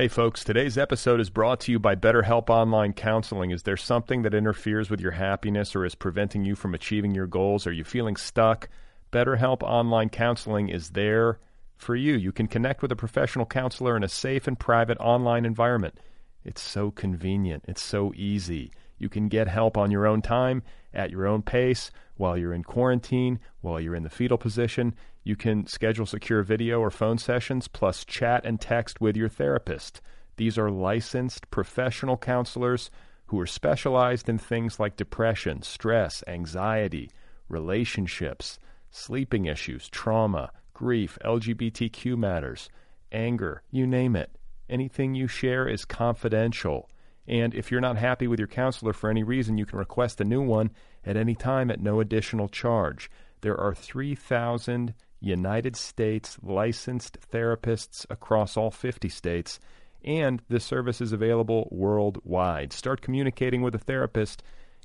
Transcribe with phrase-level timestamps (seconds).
[0.00, 3.50] Hey folks, today's episode is brought to you by BetterHelp Online Counseling.
[3.50, 7.26] Is there something that interferes with your happiness or is preventing you from achieving your
[7.26, 7.66] goals?
[7.66, 8.70] Are you feeling stuck?
[9.12, 11.38] BetterHelp Online Counseling is there
[11.76, 12.14] for you.
[12.14, 16.00] You can connect with a professional counselor in a safe and private online environment.
[16.46, 18.72] It's so convenient, it's so easy.
[18.96, 20.62] You can get help on your own time,
[20.94, 24.94] at your own pace, while you're in quarantine, while you're in the fetal position.
[25.22, 30.00] You can schedule secure video or phone sessions, plus chat and text with your therapist.
[30.36, 32.90] These are licensed professional counselors
[33.26, 37.10] who are specialized in things like depression, stress, anxiety,
[37.48, 38.58] relationships
[38.90, 42.68] sleeping issues, trauma, grief, LGBTQ matters,
[43.12, 44.36] anger, you name it.
[44.68, 46.88] Anything you share is confidential.
[47.26, 50.24] And if you're not happy with your counselor for any reason, you can request a
[50.24, 50.70] new one
[51.04, 53.10] at any time at no additional charge.
[53.40, 59.60] There are 3,000 United States licensed therapists across all 50 states,
[60.04, 62.72] and this service is available worldwide.
[62.72, 64.42] Start communicating with a therapist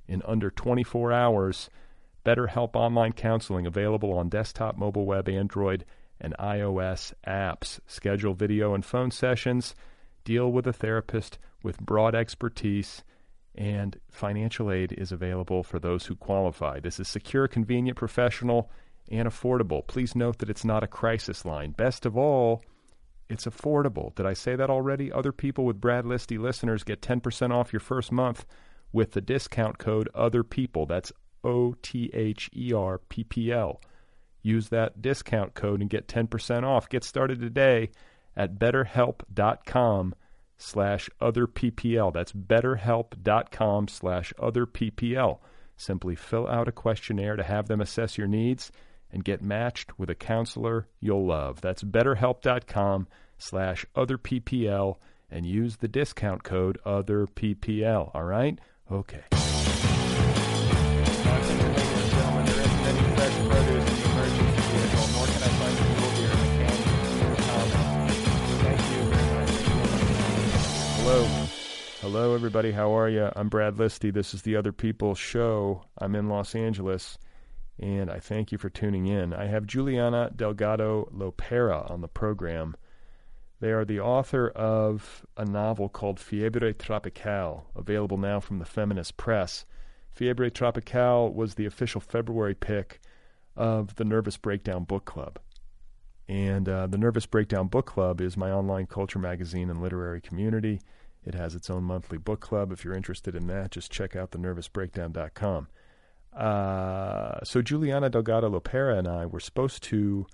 [0.08, 1.70] in under 24 hours
[2.26, 5.86] BetterHelp Online Counseling available on desktop, mobile web, Android,
[6.20, 7.80] and iOS apps.
[7.86, 9.76] Schedule video and phone sessions.
[10.24, 13.04] Deal with a therapist with broad expertise.
[13.54, 16.80] And financial aid is available for those who qualify.
[16.80, 18.72] This is secure, convenient, professional,
[19.10, 19.86] and affordable.
[19.86, 21.72] Please note that it's not a crisis line.
[21.72, 22.64] Best of all,
[23.30, 24.14] it's affordable.
[24.16, 25.12] Did I say that already?
[25.12, 28.46] Other people with Brad Listi listeners get 10% off your first month
[28.92, 30.88] with the discount code OTHER PEOPLE.
[30.88, 31.12] That's
[31.44, 33.82] O T H E R P P L.
[34.42, 36.88] Use that discount code and get 10% off.
[36.88, 37.90] Get started today
[38.38, 40.14] at betterhelp.com
[40.58, 42.14] slash other PPL.
[42.14, 45.40] That's betterhelp.com slash other PPL.
[45.78, 48.72] Simply fill out a questionnaire to have them assess your needs
[49.16, 51.62] and get matched with a counselor you'll love.
[51.62, 54.98] That's betterhelp.com slash other PPL
[55.32, 58.12] and use the discount code other PPL.
[58.14, 58.60] All right?
[58.92, 59.24] Okay.
[70.98, 71.24] Hello.
[72.02, 72.72] Hello, everybody.
[72.74, 73.30] How are you?
[73.34, 74.14] I'm Brad Listi.
[74.14, 75.84] This is the Other People Show.
[75.98, 77.18] I'm in Los Angeles,
[77.80, 79.34] and I thank you for tuning in.
[79.34, 82.76] I have Juliana Delgado Lopera on the program.
[83.60, 89.18] They are the author of a novel called Fiebre Tropical, available now from the Feminist
[89.18, 89.66] Press.
[90.12, 93.02] Fiebre Tropical was the official February pick
[93.56, 95.40] of the Nervous Breakdown Book Club.
[96.28, 100.82] And uh, the Nervous Breakdown Book Club is my online culture magazine and literary community.
[101.24, 102.72] It has its own monthly book club.
[102.72, 105.68] If you're interested in that, just check out thenervousbreakdown.com.
[106.36, 110.26] Uh, so Juliana Delgado Lopera and I were supposed to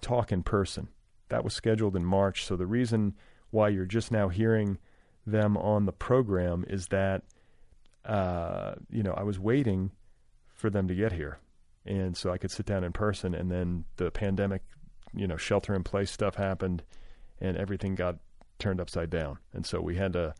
[0.00, 0.88] talk in person.
[1.28, 2.44] That was scheduled in March.
[2.44, 3.14] So the reason
[3.50, 4.78] why you're just now hearing
[5.26, 7.22] them on the program is that
[8.04, 9.90] uh, you know I was waiting
[10.54, 11.38] for them to get here,
[11.84, 13.34] and so I could sit down in person.
[13.34, 14.62] And then the pandemic,
[15.14, 16.82] you know, shelter in place stuff happened,
[17.40, 18.16] and everything got
[18.58, 19.38] turned upside down.
[19.52, 20.34] And so we had to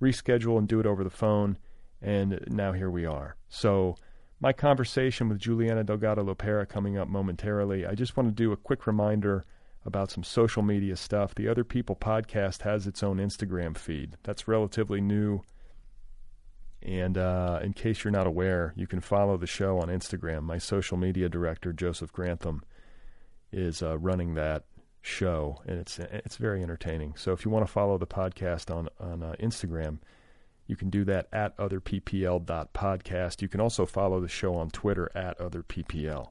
[0.00, 1.58] reschedule and do it over the phone.
[2.00, 3.36] And now here we are.
[3.48, 3.96] So
[4.40, 7.84] my conversation with Juliana Delgado Lopera coming up momentarily.
[7.84, 9.44] I just want to do a quick reminder
[9.84, 11.34] about some social media stuff.
[11.34, 14.16] The Other People podcast has its own Instagram feed.
[14.22, 15.42] That's relatively new.
[16.82, 20.42] And uh, in case you're not aware, you can follow the show on Instagram.
[20.42, 22.62] My social media director, Joseph Grantham,
[23.50, 24.64] is uh, running that
[25.02, 27.14] show, and it's it's very entertaining.
[27.16, 29.98] So if you want to follow the podcast on on uh, Instagram,
[30.68, 33.42] you can do that at otherppl.podcast.
[33.42, 36.28] You can also follow the show on Twitter at otherppl.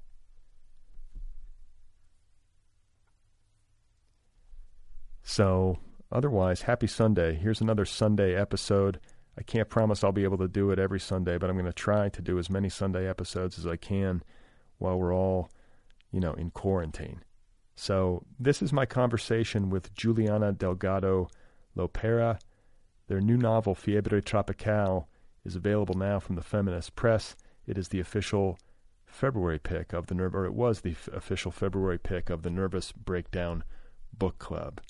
[5.24, 5.80] So,
[6.12, 7.34] otherwise, happy Sunday.
[7.36, 9.00] Here's another Sunday episode.
[9.38, 11.74] I can't promise I'll be able to do it every Sunday, but I'm going to
[11.74, 14.24] try to do as many Sunday episodes as I can
[14.78, 15.50] while we're all,
[16.12, 17.24] you know, in quarantine.
[17.76, 21.28] So, this is my conversation with Juliana Delgado
[21.76, 22.40] Lopera.
[23.08, 25.08] Their new novel, Fiebre Tropical,
[25.46, 27.38] is available now from the Feminist Press.
[27.66, 28.60] It is the official
[29.06, 32.50] February pick of the Nerv, or it was the f- official February pick of the
[32.50, 33.64] Nervous Breakdown
[34.18, 34.82] Book Club.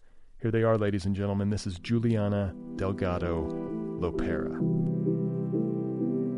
[0.41, 1.51] Here they are, ladies and gentlemen.
[1.51, 3.49] This is Juliana Delgado
[3.99, 4.55] Lopera.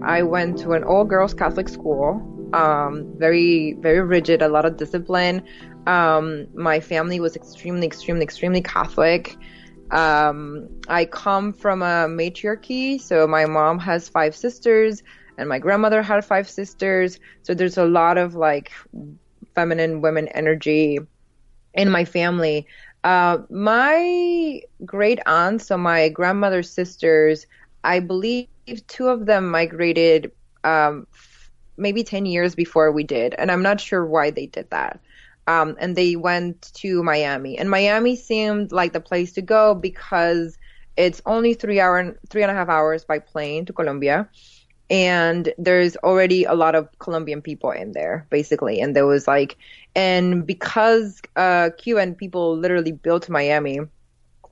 [0.04, 2.22] I went to an all girls Catholic school,
[2.54, 5.44] um, very, very rigid, a lot of discipline.
[5.88, 9.38] Um, my family was extremely, extremely, extremely Catholic.
[9.92, 15.02] Um, I come from a matriarchy, so my mom has five sisters,
[15.38, 17.20] and my grandmother had five sisters.
[17.44, 18.72] So there's a lot of like
[19.56, 21.00] feminine women energy
[21.74, 22.68] in my family.
[23.04, 27.46] Uh, my great aunts, so my grandmother's sisters,
[27.84, 28.48] I believe
[28.88, 30.32] two of them migrated
[30.64, 31.08] um,
[31.78, 35.00] maybe 10 years before we did, and I'm not sure why they did that
[35.50, 37.58] um, and they went to Miami.
[37.58, 40.58] And Miami seemed like the place to go because
[40.96, 44.30] it's only three hour, three and a half hours by plane to Colombia,
[44.92, 48.80] and there's already a lot of Colombian people in there, basically.
[48.80, 49.58] And there was like,
[49.96, 53.80] and because uh, Cuban people literally built Miami,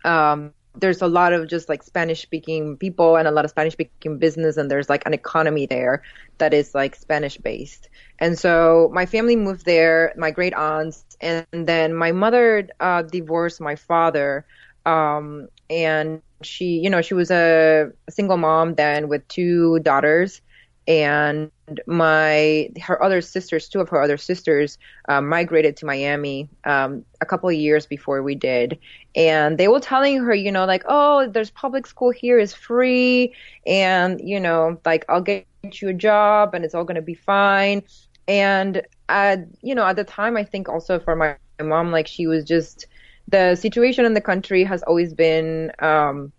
[0.03, 3.73] um, there's a lot of just like Spanish speaking people and a lot of Spanish
[3.73, 6.03] speaking business and there's like an economy there
[6.37, 7.89] that is like Spanish based.
[8.19, 13.61] And so my family moved there, my great aunts, and then my mother uh, divorced
[13.61, 14.45] my father.
[14.85, 20.41] Um, and she, you know, she was a, single mom then with two daughters
[20.87, 21.51] and
[21.85, 24.77] my her other sisters, two of her other sisters,
[25.09, 28.79] um, migrated to Miami um, a couple of years before we did,
[29.15, 33.33] and they were telling her, you know, like, oh, there's public school here is free,
[33.65, 37.83] and you know, like I'll get you a job, and it's all gonna be fine.
[38.29, 42.07] And at you know, at the time, I think also for my, my mom, like
[42.07, 42.87] she was just
[43.27, 46.31] the situation in the country has always been, um,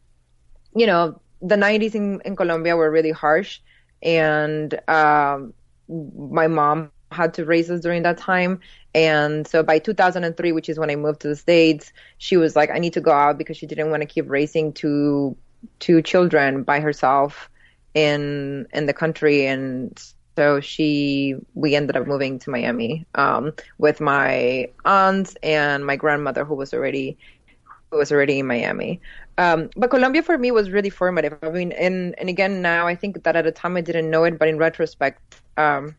[0.75, 3.61] you know, the 90s in, in Colombia were really harsh
[4.03, 5.55] and um,
[5.89, 8.61] my mom had to raise us during that time.
[8.95, 12.71] And so by 2003, which is when I moved to the States, she was like,
[12.71, 15.37] I need to go out because she didn't want to keep raising two
[15.81, 17.51] two children by herself
[17.95, 19.47] in in the country.
[19.47, 19.99] And
[20.37, 26.45] so she we ended up moving to Miami um, with my aunts and my grandmother
[26.45, 27.19] who was already
[27.91, 29.01] who was already in Miami.
[29.39, 31.39] Um, but Colombia for me was really formative.
[31.43, 34.25] I mean, and and again now I think that at the time I didn't know
[34.25, 35.95] it, but in retrospect, um,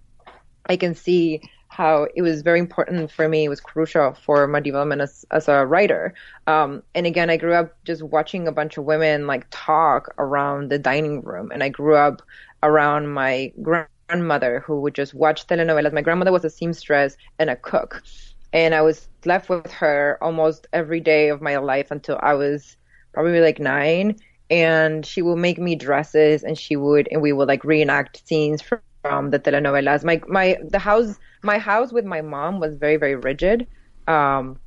[0.66, 3.46] I can see how it was very important for me.
[3.46, 6.14] It was crucial for my development as as a writer.
[6.48, 10.70] Um, and again, I grew up just watching a bunch of women like talk around
[10.70, 12.22] the dining room, and I grew up
[12.62, 15.94] around my grandmother who would just watch telenovelas.
[15.94, 18.04] My grandmother was a seamstress and a cook,
[18.52, 22.76] and I was left with her almost every day of my life until I was
[23.20, 27.48] probably like nine, and she would make me dresses, and she would, and we would
[27.50, 30.04] like reenact scenes from, from the telenovelas.
[30.06, 33.68] My my the house my house with my mom was very very rigid,
[34.08, 34.60] um,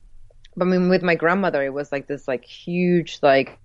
[0.56, 3.58] but I mean, with my grandmother it was like this like huge like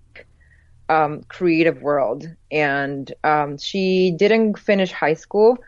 [0.88, 5.58] um, creative world, and um, she didn't finish high school.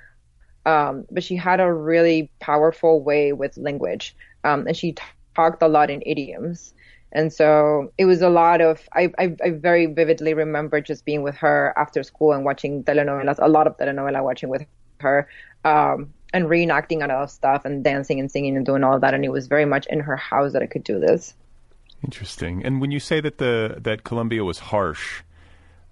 [0.67, 5.03] Um, but she had a really powerful way with language, um, and she t-
[5.35, 6.75] talked a lot in idioms.
[7.13, 11.23] And so it was a lot of, I, I, I, very vividly remember just being
[11.23, 14.65] with her after school and watching telenovelas, a lot of telenovela watching with
[15.01, 15.29] her,
[15.65, 19.13] um, and reenacting a lot of stuff and dancing and singing and doing all that.
[19.13, 21.35] And it was very much in her house that I could do this.
[22.05, 22.65] Interesting.
[22.65, 25.23] And when you say that the that Colombia was harsh,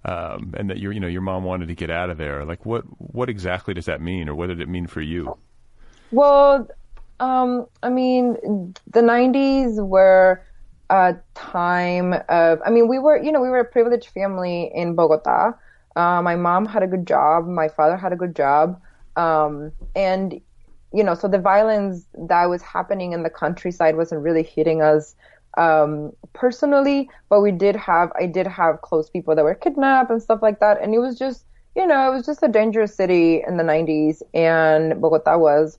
[0.05, 2.65] um, and that your you know your mom wanted to get out of there, like
[2.65, 5.37] what what exactly does that mean, or what did it mean for you?
[6.09, 6.67] Well,
[7.19, 10.41] um, I mean, the '90s were
[10.89, 12.59] a time of.
[12.65, 15.53] I mean, we were you know we were a privileged family in Bogota.
[15.95, 17.47] Uh, my mom had a good job.
[17.47, 18.79] My father had a good job.
[19.15, 20.39] Um, and
[20.93, 25.15] you know, so the violence that was happening in the countryside wasn't really hitting us
[25.57, 30.21] um, personally, but we did have, I did have close people that were kidnapped and
[30.21, 30.81] stuff like that.
[30.81, 34.21] And it was just, you know, it was just a dangerous city in the 90s,
[34.33, 35.77] and Bogota was.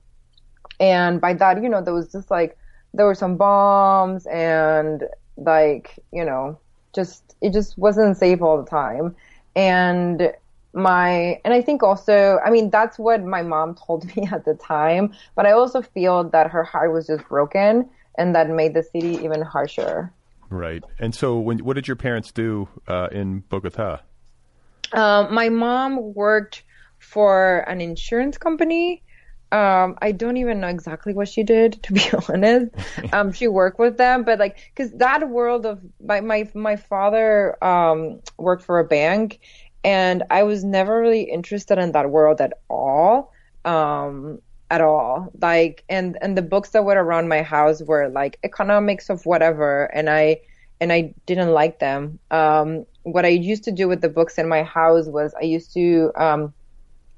[0.79, 2.57] And by that, you know, there was just like,
[2.94, 5.04] there were some bombs and
[5.37, 6.59] like, you know,
[6.92, 9.14] just, it just wasn't safe all the time.
[9.56, 10.32] And
[10.73, 14.54] my and I think also I mean that's what my mom told me at the
[14.54, 18.82] time, but I also feel that her heart was just broken and that made the
[18.82, 20.12] city even harsher.
[20.49, 20.82] Right.
[20.99, 24.00] And so when what did your parents do uh, in Bogota?
[24.92, 26.64] Um, my mom worked
[26.99, 29.02] for an insurance company.
[29.52, 32.73] Um, I don't even know exactly what she did, to be honest.
[33.12, 37.62] Um, she worked with them, but like, cause that world of my, my, my father,
[37.64, 39.40] um, worked for a bank
[39.83, 43.33] and I was never really interested in that world at all.
[43.64, 44.40] Um,
[44.71, 45.30] at all.
[45.40, 49.85] Like, and, and the books that were around my house were like economics of whatever.
[49.87, 50.40] And I,
[50.80, 52.19] and I didn't like them.
[52.30, 55.75] Um, what I used to do with the books in my house was I used
[55.75, 56.54] to, um,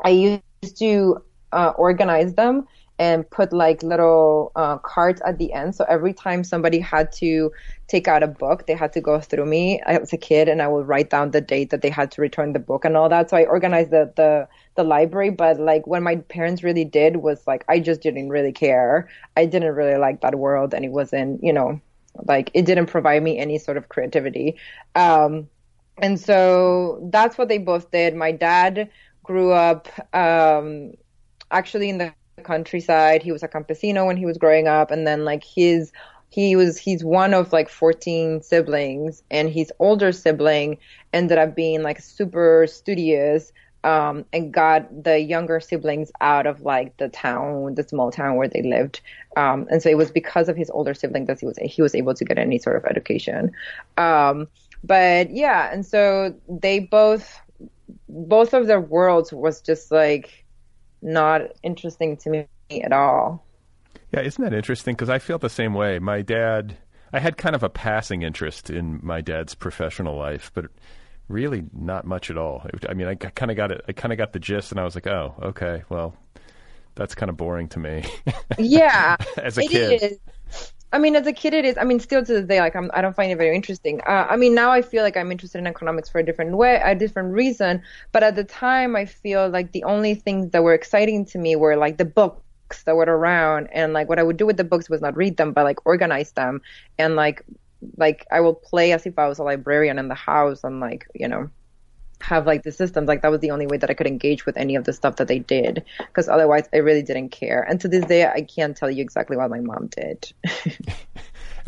[0.05, 1.23] I used to,
[1.53, 2.67] uh, organize them
[2.99, 5.75] and put like little uh, cards at the end.
[5.75, 7.51] So every time somebody had to
[7.89, 10.69] take out a book, they had to go through me as a kid, and I
[10.69, 13.31] would write down the date that they had to return the book and all that.
[13.31, 15.31] So I organized the the the library.
[15.31, 19.09] But like when my parents really did was like I just didn't really care.
[19.37, 21.81] I didn't really like that world, and it wasn't you know
[22.27, 24.57] like it didn't provide me any sort of creativity.
[24.95, 25.49] Um,
[25.99, 28.15] and so that's what they both did.
[28.15, 28.91] My dad
[29.25, 30.93] grew up um,
[31.53, 33.23] actually in the countryside.
[33.23, 35.93] He was a campesino when he was growing up, and then like his
[36.31, 40.79] he was he's one of like 14 siblings, and his older sibling
[41.13, 43.53] ended up being like super studious.
[43.85, 48.47] Um, and got the younger siblings out of like the town, the small town where
[48.47, 49.01] they lived.
[49.37, 51.93] Um, and so it was because of his older sibling that he was he was
[51.93, 53.51] able to get any sort of education.
[53.99, 54.47] Um,
[54.85, 57.41] but yeah, and so they both
[58.09, 60.42] both of their worlds was just like
[61.03, 62.47] not interesting to me
[62.83, 63.45] at all.
[64.13, 64.95] Yeah, isn't that interesting?
[64.95, 65.99] Because I feel the same way.
[65.99, 66.77] My dad,
[67.13, 70.67] I had kind of a passing interest in my dad's professional life, but
[71.29, 72.67] really not much at all.
[72.89, 73.83] I mean, I kind of got it.
[73.89, 76.15] I kind of got the gist, and I was like, oh, okay, well,
[76.95, 78.05] that's kind of boring to me.
[78.59, 80.03] Yeah, as a kid.
[80.03, 80.19] Is.
[80.93, 81.79] I mean, as a kid, it is.
[81.79, 84.01] I mean, still to this day, like I'm, I don't find it very interesting.
[84.07, 86.81] Uh, I mean, now I feel like I'm interested in economics for a different way,
[86.85, 87.83] a different reason.
[88.13, 91.57] But at the time, I feel like the only things that were exciting to me
[91.57, 94.65] were like the books that were around, and like what I would do with the
[94.65, 96.61] books was not read them, but like organize them,
[96.99, 97.43] and like,
[97.97, 101.07] like I will play as if I was a librarian in the house, and like,
[101.15, 101.51] you know,
[102.23, 104.57] have like the systems like that was the only way that i could engage with
[104.57, 107.63] any of the stuff that they did because otherwise i really didn't care.
[107.63, 110.33] And to this day i can't tell you exactly what my mom did.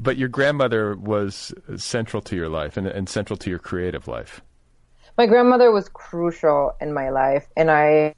[0.02, 4.40] But your grandmother was central to your life and, and central to your creative life.
[5.16, 8.14] My grandmother was crucial in my life and i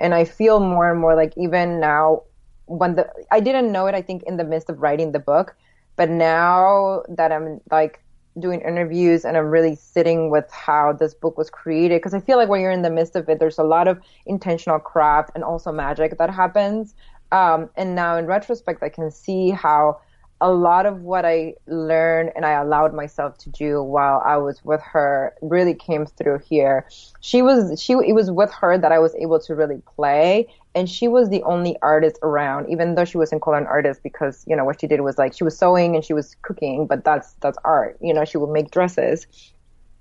[0.00, 2.22] and i feel more and more like even now
[2.66, 5.54] when the i didn't know it i think in the midst of writing the book
[5.94, 8.02] but now that i'm like
[8.38, 12.36] doing interviews and I'm really sitting with how this book was created because I feel
[12.36, 15.42] like when you're in the midst of it, there's a lot of intentional craft and
[15.42, 16.94] also magic that happens.
[17.32, 20.00] Um, and now in retrospect, I can see how
[20.40, 24.64] a lot of what I learned and I allowed myself to do while I was
[24.64, 26.86] with her really came through here.
[27.20, 30.48] She was, she, it was with her that I was able to really play.
[30.74, 34.44] And she was the only artist around, even though she wasn't called an artist because,
[34.46, 37.04] you know, what she did was like, she was sewing and she was cooking, but
[37.04, 37.98] that's, that's art.
[38.00, 39.26] You know, she would make dresses.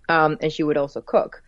[0.09, 1.43] Um, and she would also cook.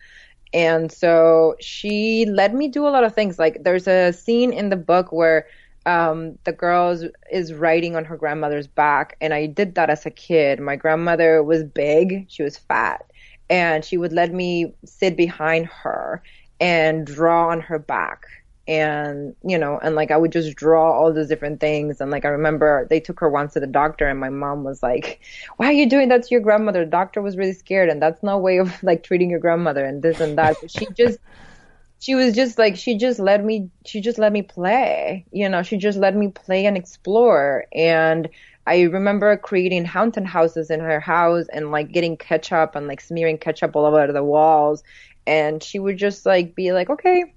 [0.52, 3.38] And so she let me do a lot of things.
[3.38, 5.46] Like there's a scene in the book where
[5.86, 6.96] um, the girl
[7.30, 9.16] is riding on her grandmother's back.
[9.20, 10.60] And I did that as a kid.
[10.60, 13.10] My grandmother was big, she was fat,
[13.50, 16.22] and she would let me sit behind her
[16.60, 18.26] and draw on her back.
[18.68, 22.00] And, you know, and like I would just draw all those different things.
[22.00, 24.82] And like I remember they took her once to the doctor, and my mom was
[24.82, 25.20] like,
[25.56, 26.84] Why are you doing that to your grandmother?
[26.84, 30.02] The doctor was really scared, and that's no way of like treating your grandmother, and
[30.02, 30.58] this and that.
[30.60, 31.18] But she just,
[31.98, 35.62] she was just like she just let me she just let me play you know
[35.62, 38.28] she just let me play and explore and
[38.66, 43.38] I remember creating haunted houses in her house and like getting ketchup and like smearing
[43.38, 44.84] ketchup all over the walls.
[45.26, 47.34] And she would just like be like, okay,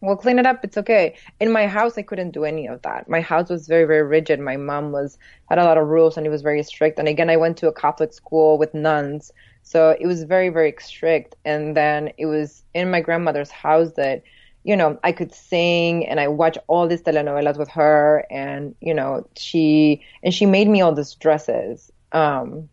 [0.00, 0.64] we'll clean it up.
[0.64, 1.16] It's okay.
[1.40, 3.08] In my house, I couldn't do any of that.
[3.08, 4.40] My house was very, very rigid.
[4.40, 6.98] My mom was, had a lot of rules and it was very strict.
[6.98, 9.32] And again, I went to a Catholic school with nuns.
[9.62, 11.34] So it was very, very strict.
[11.44, 14.22] And then it was in my grandmother's house that
[14.66, 18.94] you know, I could sing and I watch all these telenovelas with her and, you
[18.94, 21.92] know, she, and she made me all these dresses.
[22.10, 22.68] Um,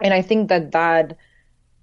[0.00, 1.16] and I think that that,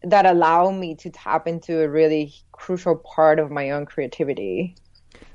[0.04, 4.76] that allow me to tap into a really crucial part of my own creativity.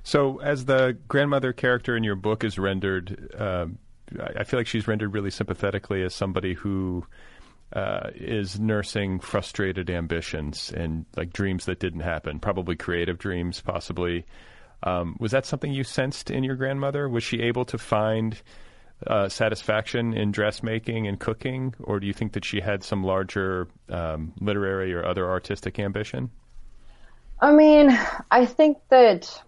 [0.02, 3.66] So, as the grandmother character in your book is rendered, uh,
[4.36, 7.06] I feel like she's rendered really sympathetically as somebody who
[7.72, 14.26] uh, is nursing frustrated ambitions and like dreams that didn't happen, probably creative dreams, possibly.
[14.82, 17.08] Um, was that something you sensed in your grandmother?
[17.08, 18.40] Was she able to find
[19.06, 23.68] uh, satisfaction in dressmaking and cooking, or do you think that she had some larger
[23.88, 26.30] um, literary or other artistic ambition?
[27.40, 27.96] I mean,
[28.30, 29.42] I think that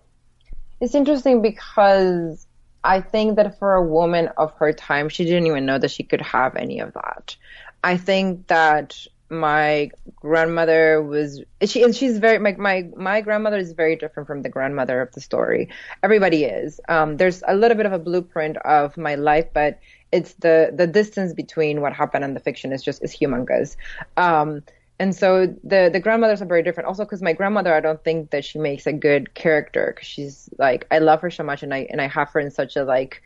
[0.81, 2.47] it's interesting because
[2.85, 6.03] I think that for a woman of her time, she didn't even know that she
[6.03, 7.37] could have any of that.
[7.83, 13.73] I think that my grandmother was she and she's very my my my grandmother is
[13.73, 15.69] very different from the grandmother of the story.
[16.03, 16.81] Everybody is.
[16.89, 19.81] Um, there's a little bit of a blueprint of my life, but
[20.13, 23.77] it's the the distance between what happened and the fiction is just is humongous.
[24.17, 24.63] Um,
[24.99, 26.87] and so the the grandmothers are very different.
[26.87, 30.49] Also, because my grandmother, I don't think that she makes a good character because she's
[30.59, 32.85] like I love her so much, and I and I have her in such a
[32.85, 33.23] like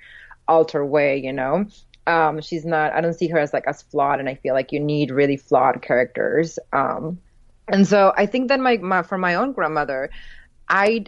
[0.48, 1.66] alter way, you know.
[2.10, 2.92] Um, she's not.
[2.92, 5.36] I don't see her as like as flawed, and I feel like you need really
[5.36, 6.58] flawed characters.
[6.72, 7.20] Um,
[7.68, 10.10] and so I think that my, my for my own grandmother,
[10.68, 11.06] I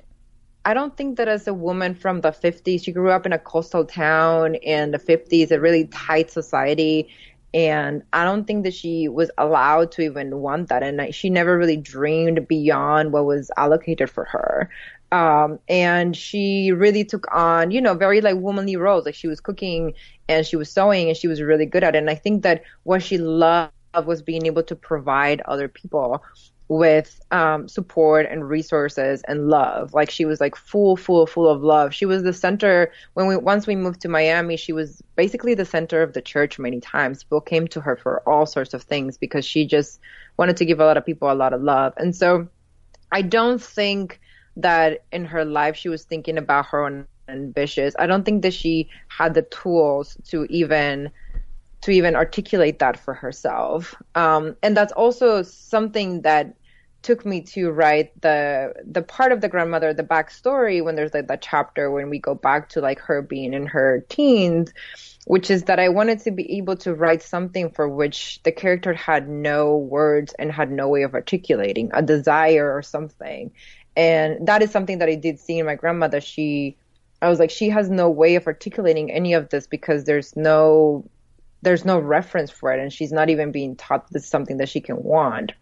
[0.65, 3.39] I don't think that as a woman from the 50s, she grew up in a
[3.39, 7.09] coastal town in the 50s, a really tight society.
[7.53, 10.85] And I don't think that she was allowed to even want that.
[10.85, 14.71] And she never really dreamed beyond what was allocated for her.
[15.13, 19.05] Um, and she really took on, you know, very like womanly roles.
[19.05, 19.93] Like she was cooking
[20.27, 21.99] and she was sewing and she was really good at it.
[21.99, 23.73] And I think that what she loved
[24.07, 26.25] was being able to provide other people
[26.69, 29.93] with um, support and resources and love.
[29.93, 31.93] Like she was like full, full, full of love.
[31.93, 34.57] She was the center when we once we moved to Miami.
[34.57, 36.59] She was basically the center of the church.
[36.59, 40.01] Many times people came to her for all sorts of things because she just
[40.39, 41.93] wanted to give a lot of people a lot of love.
[41.99, 42.49] And so
[43.11, 44.19] I don't think
[44.57, 47.95] that in her life she was thinking about her own ambitions.
[47.99, 51.11] I don't think that she had the tools to even
[51.83, 53.95] to even articulate that for herself.
[54.15, 56.55] Um, and that's also something that
[57.03, 61.27] took me to write the the part of the grandmother, the backstory when there's like
[61.27, 64.73] that chapter when we go back to like her being in her teens,
[65.27, 68.93] which is that I wanted to be able to write something for which the character
[68.93, 73.51] had no words and had no way of articulating a desire or something
[73.97, 76.21] and that is something that I did see in my grandmother.
[76.21, 76.77] She,
[77.21, 81.09] I was like, she has no way of articulating any of this because there's no,
[81.63, 84.69] there's no reference for it, and she's not even being taught this is something that
[84.69, 85.53] she can want.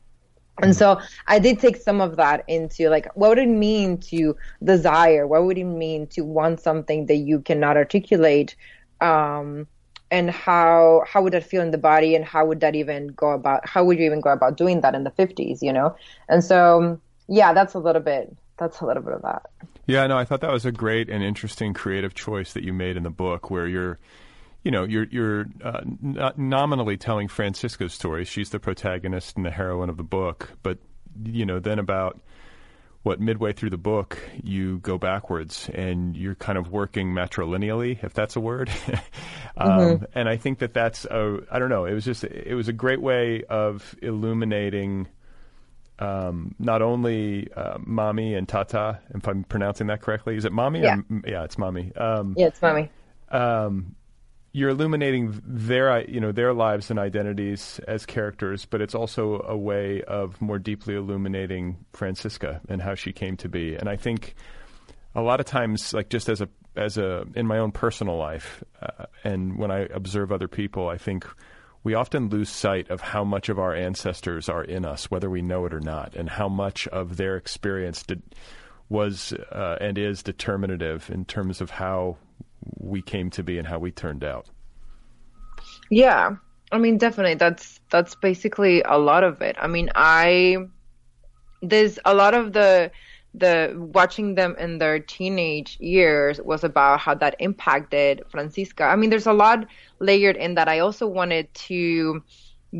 [0.62, 4.37] And so I did take some of that into like, what would it mean to
[4.62, 5.27] desire?
[5.27, 8.57] What would it mean to want something that you cannot articulate?
[9.01, 9.66] Um,
[10.11, 12.14] and how how would that feel in the body?
[12.14, 13.66] And how would that even go about?
[13.66, 15.62] How would you even go about doing that in the fifties?
[15.62, 15.97] You know?
[16.29, 18.37] And so yeah, that's a little bit.
[18.59, 19.49] That's a little bit of that.
[19.87, 22.97] Yeah, no, I thought that was a great and interesting creative choice that you made
[22.97, 23.99] in the book, where you're,
[24.64, 28.25] you know, you're you're uh, n- nominally telling Francisca's story.
[28.25, 30.79] She's the protagonist and the heroine of the book, but
[31.25, 32.21] you know, then about
[33.03, 38.12] what midway through the book you go backwards and you're kind of working matrilineally if
[38.12, 38.69] that's a word
[39.57, 40.05] um, mm-hmm.
[40.14, 42.75] and i think that that's a i don't know it was just it was a
[42.75, 45.09] great way of illuminating
[46.00, 50.36] um, not only uh, Mami and tata, if I'm pronouncing that correctly.
[50.36, 50.82] Is it Mami?
[50.82, 51.98] Yeah, or, yeah, it's Mami.
[52.00, 52.88] Um, yeah, it's Mami.
[53.30, 53.94] Um,
[54.52, 59.56] you're illuminating their, you know, their lives and identities as characters, but it's also a
[59.56, 63.76] way of more deeply illuminating Francisca and how she came to be.
[63.76, 64.34] And I think
[65.14, 68.64] a lot of times, like just as a as a in my own personal life,
[68.80, 71.26] uh, and when I observe other people, I think
[71.83, 75.43] we often lose sight of how much of our ancestors are in us, whether we
[75.43, 78.23] know it or not, and how much of their experience did,
[78.88, 82.16] was uh, and is determinative in terms of how
[82.79, 84.47] we came to be and how we turned out.
[85.90, 86.37] Yeah,
[86.71, 87.35] I mean, definitely.
[87.35, 89.57] That's that's basically a lot of it.
[89.59, 90.59] I mean, I
[91.62, 92.90] there's a lot of the
[93.35, 98.85] the watching them in their teenage years was about how that impacted Francisca.
[98.85, 99.66] I mean, there's a lot
[100.01, 100.69] layered in that.
[100.69, 102.23] I also wanted to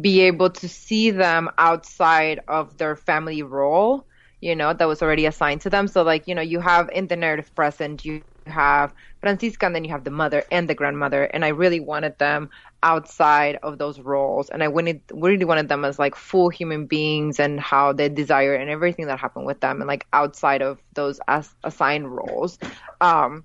[0.01, 4.07] be able to see them outside of their family role,
[4.41, 5.89] you know, that was already assigned to them.
[5.89, 9.85] So like, you know, you have in the narrative present, you have Francisca and then
[9.85, 11.24] you have the mother and the grandmother.
[11.24, 12.50] And I really wanted them
[12.83, 14.50] outside of those roles.
[14.50, 18.55] And I wanted, really wanted them as like full human beings and how they desire
[18.55, 22.59] and everything that happened with them and like outside of those as, assigned roles.
[23.00, 23.44] Um,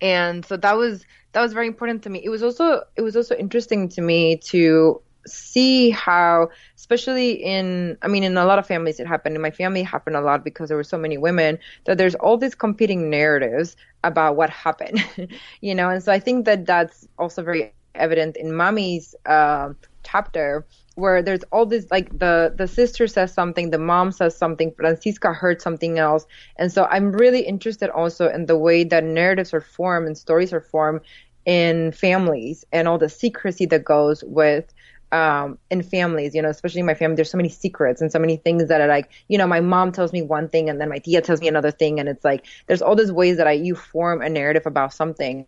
[0.00, 2.20] and so that was, that was very important to me.
[2.24, 8.08] It was also, it was also interesting to me to see how especially in i
[8.08, 9.34] mean in a lot of families it happened.
[9.36, 12.36] In my family happened a lot because there were so many women that there's all
[12.36, 15.04] these competing narratives about what happened
[15.60, 15.90] you know?
[15.90, 21.42] And so i think that that's also very evident in Mami's uh, chapter where there's
[21.52, 25.98] all this like the the sister says something the mom says something francisca heard something
[25.98, 26.26] else.
[26.56, 30.52] And so i'm really interested also in the way that narratives are formed and stories
[30.52, 31.00] are formed
[31.44, 34.72] in families and all the secrecy that goes with
[35.12, 38.18] um, in families, you know, especially in my family, there's so many secrets and so
[38.18, 40.88] many things that are like, you know, my mom tells me one thing and then
[40.88, 42.00] my tia tells me another thing.
[42.00, 45.46] And it's like, there's all these ways that I, you form a narrative about something.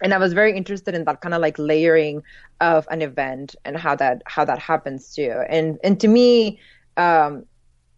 [0.00, 2.22] And I was very interested in that kind of like layering
[2.60, 5.42] of an event and how that, how that happens too.
[5.48, 6.60] And, and to me,
[6.98, 7.46] um,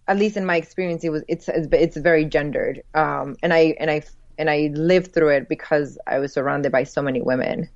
[0.07, 2.83] at least in my experience, it was, it's, it's, very gendered.
[2.95, 4.03] Um, and I, and I,
[4.39, 7.69] and I lived through it because I was surrounded by so many women.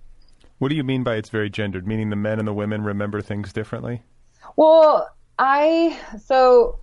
[0.59, 1.87] What do you mean by it's very gendered?
[1.87, 4.03] Meaning the men and the women remember things differently?
[4.57, 6.79] Well, I so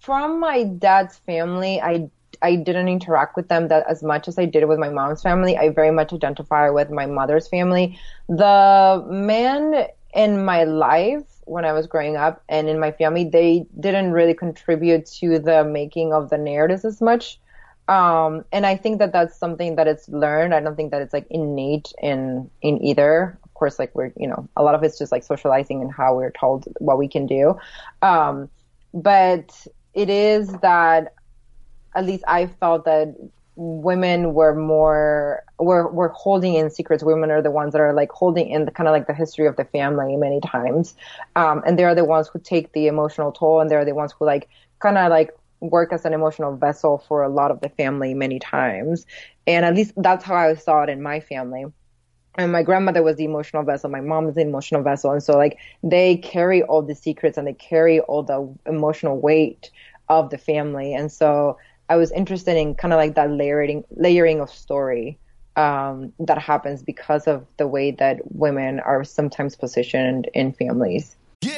[0.00, 4.44] from my dad's family, I I didn't interact with them that as much as I
[4.44, 5.56] did with my mom's family.
[5.56, 7.98] I very much identify with my mother's family.
[8.28, 13.66] The men in my life when I was growing up and in my family, they
[13.80, 17.40] didn't really contribute to the making of the narratives as much.
[17.88, 20.54] Um, and I think that that's something that it's learned.
[20.54, 23.38] I don't think that it's like innate in, in either.
[23.42, 26.14] Of course, like we're, you know, a lot of it's just like socializing and how
[26.14, 27.58] we're told what we can do.
[28.02, 28.50] Um,
[28.92, 31.14] but it is that
[31.94, 33.14] at least I felt that
[33.56, 37.02] women were more were were holding in secrets.
[37.02, 39.46] Women are the ones that are like holding in the kind of like the history
[39.46, 40.94] of the family many times,
[41.34, 44.14] um, and they are the ones who take the emotional toll, and they're the ones
[44.16, 44.48] who like
[44.78, 48.38] kind of like work as an emotional vessel for a lot of the family many
[48.38, 49.06] times.
[49.46, 51.66] And at least that's how I saw it in my family.
[52.36, 53.90] And my grandmother was the emotional vessel.
[53.90, 55.10] My mom is the emotional vessel.
[55.10, 59.70] And so like they carry all the secrets and they carry all the emotional weight
[60.08, 60.94] of the family.
[60.94, 65.18] And so I was interested in kind of like that layering, layering of story.
[65.56, 71.16] Um, that happens because of the way that women are sometimes positioned in families.
[71.42, 71.57] Yeah.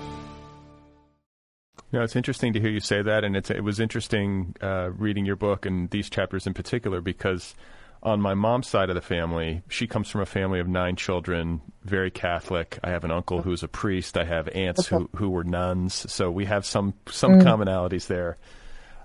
[1.91, 5.25] You know, it's interesting to hear you say that, and it was interesting uh, reading
[5.25, 7.53] your book and these chapters in particular because
[8.01, 11.61] on my mom's side of the family, she comes from a family of nine children,
[11.83, 12.79] very Catholic.
[12.81, 14.17] I have an uncle who's a priest.
[14.17, 17.43] I have aunts who who were nuns, so we have some some mm.
[17.43, 18.37] commonalities there.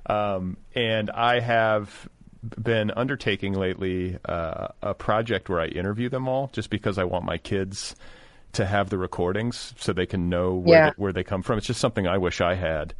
[0.06, 2.08] Um, and I have
[2.62, 7.24] been undertaking lately uh, a project where I interview them all, just because I want
[7.24, 7.96] my kids
[8.56, 10.90] to have the recordings so they can know where, yeah.
[10.90, 11.58] they, where they come from.
[11.58, 12.94] It's just something I wish I had.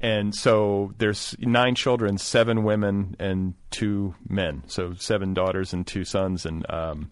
[0.00, 4.64] And so there's nine children, seven women and two men.
[4.66, 6.44] So seven daughters and two sons.
[6.44, 7.10] And um,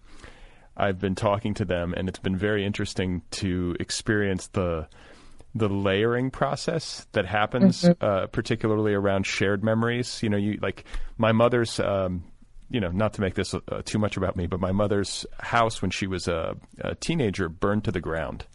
[0.77, 4.87] I've been talking to them, and it's been very interesting to experience the
[5.55, 8.03] the layering process that happens, mm-hmm.
[8.03, 10.21] uh, particularly around shared memories.
[10.23, 10.83] You know, you like
[11.17, 12.23] my mother's um,
[12.69, 15.81] you know, not to make this uh, too much about me, but my mother's house
[15.81, 18.45] when she was a, a, teenager burned to the ground.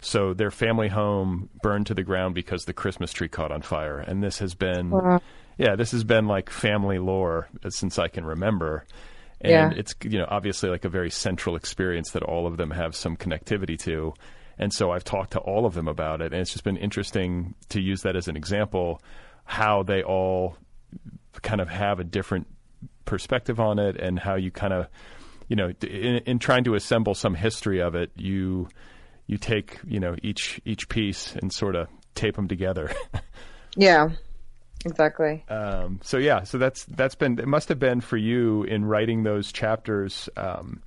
[0.00, 3.98] So their family home burned to the ground because the Christmas tree caught on fire,
[3.98, 4.90] and this has been
[5.58, 8.84] yeah, this has been like family lore since I can remember.
[9.40, 9.78] And Yeah.
[9.78, 13.16] it's you know obviously like a very central experience that all of them have some
[13.16, 14.14] connectivity to.
[14.58, 17.54] And so I've talked to all of them about it, and it's just been interesting
[17.70, 19.02] to use that as an example,
[19.44, 20.56] how they all
[21.42, 22.46] kind of have a different
[23.06, 24.88] perspective on it, and how you kind of,
[25.48, 28.68] you know, in, in trying to assemble some history of it, you
[29.26, 32.90] you take you know each each piece and sort of tape them together.
[33.78, 34.08] Yeah,
[34.86, 35.44] exactly.
[35.50, 39.22] um, so yeah, so that's that's been it must have been for you in writing
[39.22, 40.30] those chapters.
[40.36, 40.82] Um,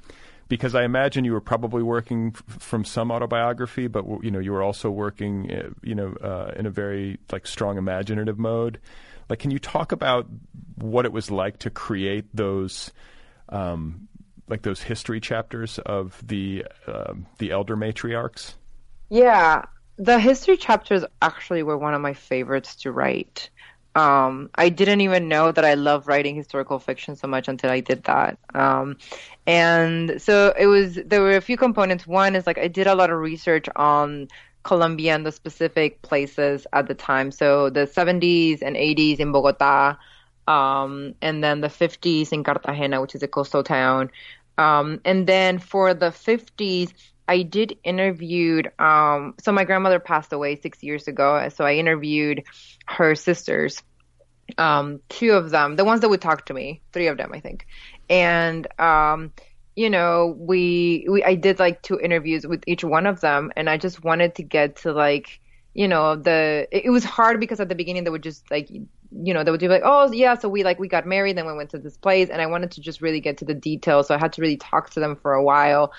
[0.47, 4.39] because I imagine you were probably working f- from some autobiography, but w- you know
[4.39, 8.79] you were also working, uh, you know, uh, in a very like strong imaginative mode.
[9.29, 10.27] Like, can you talk about
[10.75, 12.91] what it was like to create those,
[13.49, 14.07] um,
[14.47, 18.55] like those history chapters of the um the elder matriarchs?
[19.09, 19.65] Yeah,
[19.97, 23.49] the history chapters actually were one of my favorites to write.
[23.95, 27.81] Um, I didn't even know that I love writing historical fiction so much until I
[27.81, 28.37] did that.
[28.53, 28.97] Um,
[29.45, 32.05] and so it was, there were a few components.
[32.07, 34.27] One is like I did a lot of research on
[34.63, 37.31] Colombia and the specific places at the time.
[37.31, 39.95] So the 70s and 80s in Bogota,
[40.47, 44.09] um, and then the 50s in Cartagena, which is a coastal town.
[44.57, 46.93] Um, and then for the 50s,
[47.27, 48.71] I did interviewed.
[48.79, 52.43] Um, so my grandmother passed away six years ago, so I interviewed
[52.87, 53.83] her sisters,
[54.57, 57.39] um, two of them, the ones that would talk to me, three of them, I
[57.39, 57.67] think,
[58.09, 59.31] and um,
[59.75, 63.69] you know, we we I did like two interviews with each one of them, and
[63.69, 65.39] I just wanted to get to like
[65.73, 68.69] you know the it, it was hard because at the beginning they would just like
[68.71, 71.45] you know they would be like oh yeah so we like we got married then
[71.45, 74.07] we went to this place and i wanted to just really get to the details
[74.07, 75.93] so i had to really talk to them for a while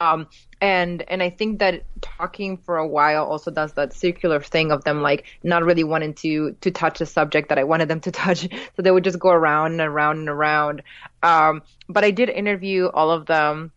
[0.00, 0.26] um
[0.60, 4.84] and and i think that talking for a while also does that circular thing of
[4.84, 8.10] them like not really wanting to to touch the subject that i wanted them to
[8.22, 10.82] touch so they would just go around and around and around
[11.22, 13.72] um but i did interview all of them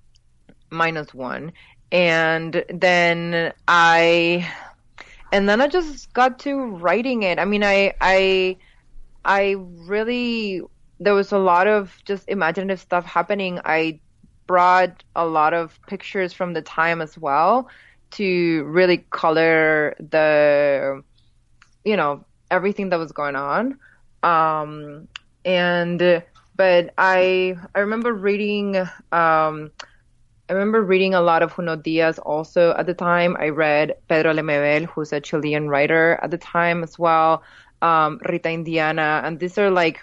[0.70, 1.52] minus one
[1.92, 4.48] and then i
[5.32, 7.40] and then I just got to writing it.
[7.40, 8.58] I mean, I I
[9.24, 10.62] I really
[11.00, 13.60] there was a lot of just imaginative stuff happening.
[13.64, 14.00] I
[14.50, 17.70] brought a lot of pictures from the time as well
[18.10, 21.04] to really color the
[21.86, 23.78] you know everything that was going on.
[24.24, 25.08] Um
[25.46, 26.24] and
[26.56, 28.76] but I I remember reading
[29.12, 29.72] um
[30.50, 33.38] I remember reading a lot of Junot Diaz also at the time.
[33.40, 37.44] I read Pedro Lemebel, who's a Chilean writer at the time as well,
[37.84, 40.00] um, Rita Indiana, and these are like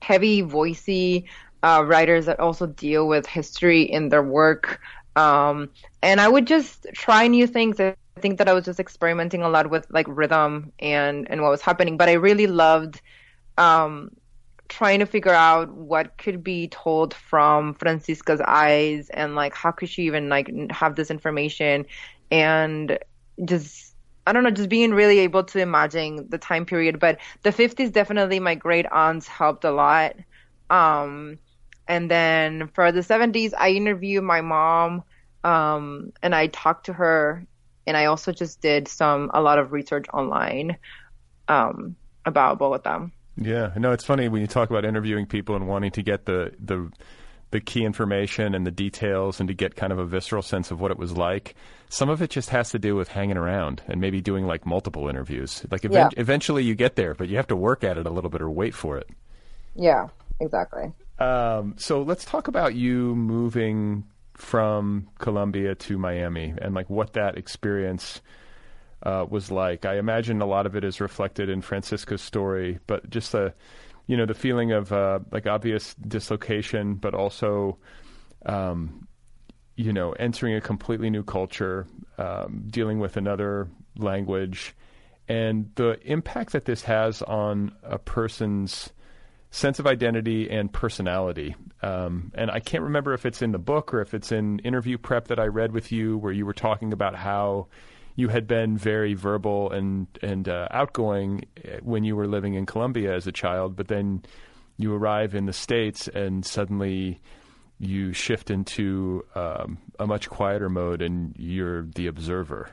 [0.00, 1.24] heavy, voicey
[1.64, 4.80] uh, writers that also deal with history in their work.
[5.16, 5.70] Um,
[6.02, 7.80] and I would just try new things.
[7.80, 11.50] I think that I was just experimenting a lot with like rhythm and and what
[11.50, 11.96] was happening.
[11.96, 13.00] But I really loved
[13.56, 14.10] um,
[14.68, 19.88] trying to figure out what could be told from Francisca's eyes and like how could
[19.88, 21.86] she even like have this information
[22.30, 22.98] and
[23.44, 23.94] just
[24.26, 27.92] I don't know just being really able to imagine the time period but the 50s
[27.92, 30.16] definitely my great aunts helped a lot
[30.70, 31.38] um
[31.88, 35.04] and then for the 70s I interviewed my mom
[35.44, 37.46] um and I talked to her
[37.86, 40.78] and I also just did some a lot of research online
[41.48, 43.08] um about Bogota.
[43.36, 46.52] Yeah, no, it's funny when you talk about interviewing people and wanting to get the
[46.58, 46.90] the
[47.50, 50.80] the key information and the details and to get kind of a visceral sense of
[50.80, 51.54] what it was like.
[51.88, 55.08] Some of it just has to do with hanging around and maybe doing like multiple
[55.08, 55.64] interviews.
[55.70, 56.08] Like Yeah.
[56.16, 58.50] eventually you get there, but you have to work at it a little bit or
[58.50, 59.08] wait for it.
[59.74, 60.08] Yeah,
[60.40, 60.92] exactly.
[61.18, 67.38] Um, so let's talk about you moving from Colombia to Miami and like what that
[67.38, 68.20] experience
[69.04, 69.84] uh, was like.
[69.84, 73.54] I imagine a lot of it is reflected in Francisca's story, but just the,
[74.06, 77.78] you know, the feeling of uh, like obvious dislocation, but also,
[78.46, 79.06] um,
[79.76, 81.86] you know, entering a completely new culture,
[82.18, 84.74] um, dealing with another language,
[85.28, 88.90] and the impact that this has on a person's
[89.54, 91.54] sense of identity and personality.
[91.80, 94.98] Um, and I can't remember if it's in the book or if it's in interview
[94.98, 97.68] prep that I read with you, where you were talking about how
[98.16, 102.66] you had been very verbal and and uh, outgoing eh, when you were living in
[102.66, 104.24] Colombia as a child, but then
[104.76, 107.20] you arrive in the states and suddenly
[107.78, 112.70] you shift into um, a much quieter mode and you're the observer.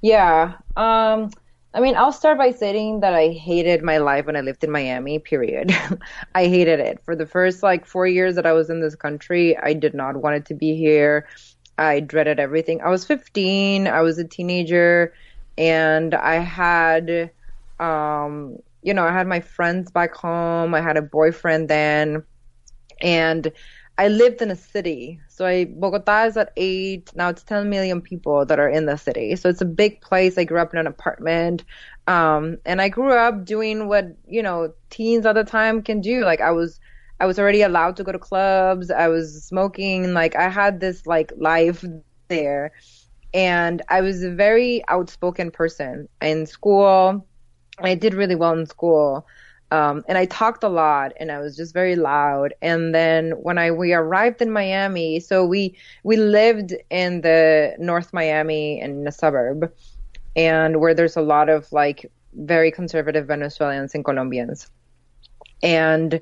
[0.00, 0.54] Yeah.
[0.74, 1.30] Um,
[1.74, 4.70] I mean, I'll start by saying that I hated my life when I lived in
[4.70, 5.72] Miami, period.
[6.34, 7.02] I hated it.
[7.04, 10.16] For the first like four years that I was in this country, I did not
[10.18, 11.26] want it to be here.
[11.78, 12.82] I dreaded everything.
[12.82, 15.14] I was 15, I was a teenager,
[15.56, 17.30] and I had
[17.80, 20.74] Um, you know, I had my friends back home.
[20.74, 22.24] I had a boyfriend then,
[23.00, 23.52] and
[23.98, 25.20] I lived in a city.
[25.28, 27.10] So I, Bogota is at eight.
[27.14, 29.36] Now it's 10 million people that are in the city.
[29.36, 30.38] So it's a big place.
[30.38, 31.64] I grew up in an apartment.
[32.06, 36.24] Um, and I grew up doing what, you know, teens at the time can do.
[36.24, 36.80] Like I was,
[37.20, 38.90] I was already allowed to go to clubs.
[38.90, 40.14] I was smoking.
[40.14, 41.84] Like I had this like life
[42.28, 42.72] there.
[43.34, 47.26] And I was a very outspoken person in school.
[47.78, 49.26] I did really well in school.
[49.72, 52.52] Um, and I talked a lot and I was just very loud.
[52.60, 58.12] And then when I, we arrived in Miami, so we, we lived in the North
[58.12, 59.72] Miami in a suburb
[60.36, 64.70] and where there's a lot of like very conservative Venezuelans and Colombians.
[65.62, 66.20] And,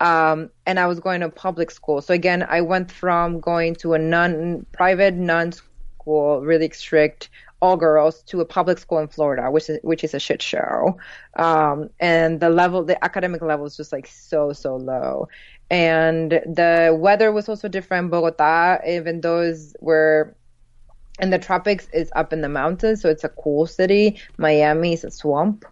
[0.00, 2.02] um, and I was going to public school.
[2.02, 7.30] So again, I went from going to a non private non school, really strict,
[7.64, 10.98] all girls to a public school in Florida, which is which is a shit show.
[11.36, 15.28] Um, and the level, the academic level is just like so so low.
[15.70, 18.10] And the weather was also different.
[18.10, 20.36] Bogota, even though it's where
[21.18, 24.20] in the tropics, is up in the mountains, so it's a cool city.
[24.36, 25.64] Miami is a swamp.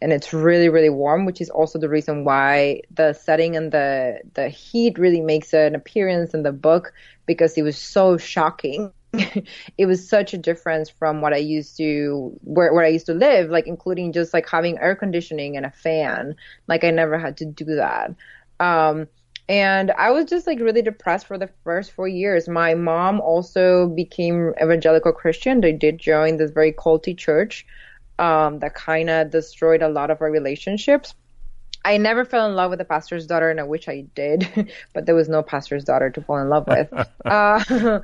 [0.00, 4.20] And it's really, really warm, which is also the reason why the setting and the
[4.34, 6.92] the heat really makes an appearance in the book
[7.26, 8.92] because it was so shocking
[9.78, 13.14] it was such a difference from what I used to where where I used to
[13.14, 16.36] live, like including just like having air conditioning and a fan.
[16.66, 18.14] Like I never had to do that.
[18.60, 19.08] Um,
[19.48, 22.48] and I was just like really depressed for the first four years.
[22.48, 25.60] My mom also became evangelical Christian.
[25.60, 27.64] They did join this very culty church
[28.18, 31.14] um, that kind of destroyed a lot of our relationships.
[31.84, 35.06] I never fell in love with a pastor's daughter, and I wish I did, but
[35.06, 36.92] there was no pastor's daughter to fall in love with.
[37.24, 38.00] uh,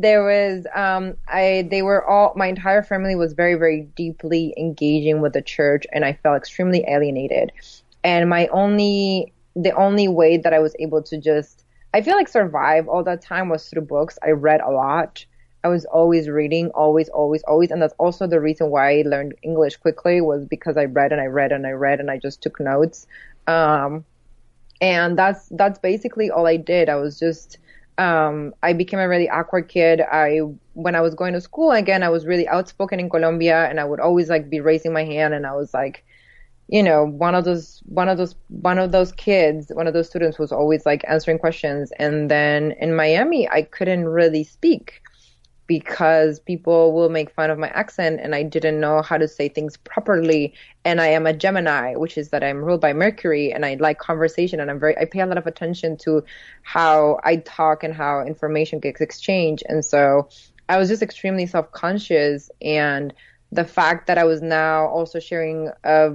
[0.00, 5.20] there was um i they were all my entire family was very very deeply engaging
[5.20, 7.50] with the church and i felt extremely alienated.
[8.04, 12.28] And my only the only way that i was able to just i feel like
[12.28, 14.18] survive all that time was through books.
[14.22, 15.24] I read a lot.
[15.64, 17.72] I was always reading always always always.
[17.72, 21.20] And that's also the reason why i learned english quickly was because i read and
[21.20, 23.08] i read and i read and i just took notes.
[23.48, 24.04] Um
[24.80, 26.88] and that's that's basically all i did.
[26.88, 27.58] I was just
[27.98, 30.00] um, I became a really awkward kid.
[30.00, 30.38] I,
[30.74, 33.84] when I was going to school again, I was really outspoken in Colombia and I
[33.84, 36.04] would always like be raising my hand and I was like,
[36.68, 40.06] you know, one of those, one of those, one of those kids, one of those
[40.06, 41.90] students was always like answering questions.
[41.98, 45.02] And then in Miami, I couldn't really speak
[45.68, 49.50] because people will make fun of my accent and I didn't know how to say
[49.50, 50.54] things properly.
[50.84, 53.98] And I am a Gemini, which is that I'm ruled by Mercury and I like
[53.98, 56.24] conversation and I'm very, I pay a lot of attention to
[56.62, 59.62] how I talk and how information gets exchanged.
[59.68, 60.30] And so
[60.70, 63.12] I was just extremely self conscious and
[63.52, 66.12] the fact that I was now also sharing a,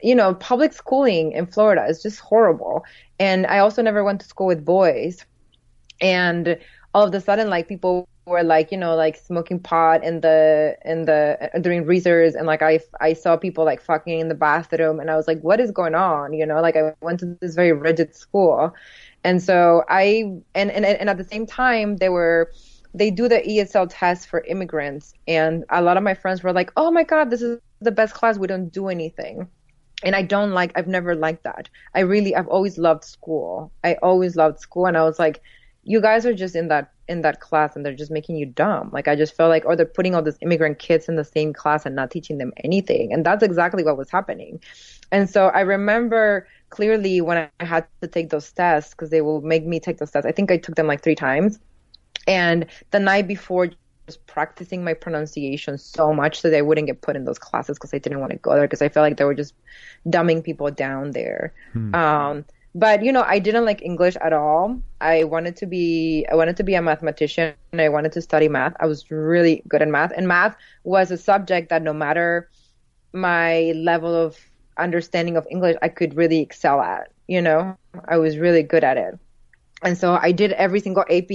[0.00, 2.84] you know, public schooling in Florida is just horrible.
[3.18, 5.24] And I also never went to school with boys.
[6.00, 6.58] And
[6.94, 10.76] all of a sudden, like people were like, you know, like smoking pot in the
[10.84, 14.34] in the uh, during recess, and like I I saw people like fucking in the
[14.34, 16.32] bathroom, and I was like, what is going on?
[16.32, 18.74] You know, like I went to this very rigid school,
[19.24, 22.52] and so I and and and at the same time they were
[22.94, 26.72] they do the ESL test for immigrants, and a lot of my friends were like,
[26.76, 28.38] oh my god, this is the best class.
[28.38, 29.48] We don't do anything.
[30.04, 31.68] And I don't like, I've never liked that.
[31.94, 33.72] I really, I've always loved school.
[33.82, 34.86] I always loved school.
[34.86, 35.42] And I was like,
[35.82, 38.90] you guys are just in that in that class and they're just making you dumb.
[38.92, 41.52] Like I just felt like, or they're putting all these immigrant kids in the same
[41.52, 43.12] class and not teaching them anything.
[43.12, 44.60] And that's exactly what was happening.
[45.10, 49.40] And so I remember clearly when I had to take those tests because they will
[49.40, 50.26] make me take those tests.
[50.26, 51.58] I think I took them like three times.
[52.26, 53.70] And the night before,
[54.06, 57.76] just practicing my pronunciation so much so that I wouldn't get put in those classes
[57.76, 59.54] because I didn't want to go there because I felt like they were just
[60.06, 61.52] dumbing people down there.
[61.72, 61.94] Hmm.
[61.94, 62.44] Um,
[62.78, 64.80] but you know i didn't like english at all.
[65.00, 67.54] I wanted to be i wanted to be a mathematician.
[67.72, 68.74] I wanted to study math.
[68.80, 70.12] I was really good at math.
[70.16, 72.48] And math was a subject that no matter
[73.12, 74.36] my level of
[74.76, 77.76] understanding of english i could really excel at you know?
[78.06, 79.18] I was really good at it.
[79.82, 81.32] And so i did every single ap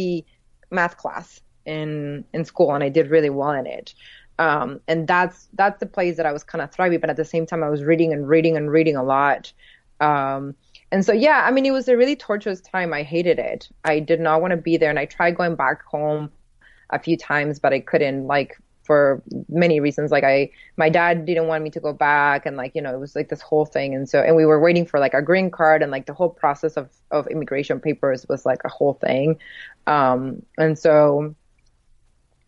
[0.71, 3.93] math class in in school and i did really well in it.
[4.39, 7.25] Um, and that's that's the place that i was kind of thriving but at the
[7.25, 9.51] same time i was reading and reading and reading a lot.
[9.99, 10.55] Um,
[10.93, 12.93] and so, yeah, I mean, it was a really torturous time.
[12.93, 13.67] I hated it.
[13.83, 14.91] I did not want to be there.
[14.91, 16.31] And I tried going back home
[16.91, 20.11] a few times, but I couldn't, like, for many reasons.
[20.11, 22.45] Like, I, my dad didn't want me to go back.
[22.45, 23.95] And, like, you know, it was like this whole thing.
[23.95, 25.81] And so, and we were waiting for, like, a green card.
[25.81, 29.39] And, like, the whole process of, of immigration papers was, like, a whole thing.
[29.87, 31.33] Um, and so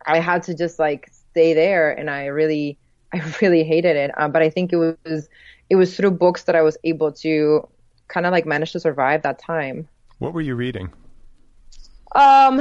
[0.05, 1.89] I had to just, like, stay there.
[1.89, 2.77] And I really,
[3.11, 4.11] I really hated it.
[4.19, 5.29] Um, but I think it was
[5.67, 7.67] it was through books that I was able to
[8.07, 9.87] kind of like managed to survive that time.
[10.19, 10.91] What were you reading?
[12.13, 12.59] Um,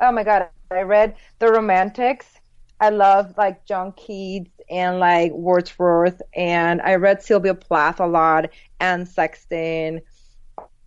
[0.00, 2.26] oh my god, I read The Romantics.
[2.80, 8.50] I love like John Keats and like Wordsworth, and I read Sylvia Plath a lot
[8.80, 10.02] and Sexton.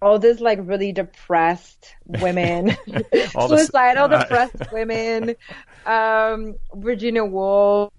[0.01, 2.77] All these like really depressed women,
[3.31, 5.35] suicidal uh, depressed women.
[5.85, 7.91] Um, Virginia Woolf.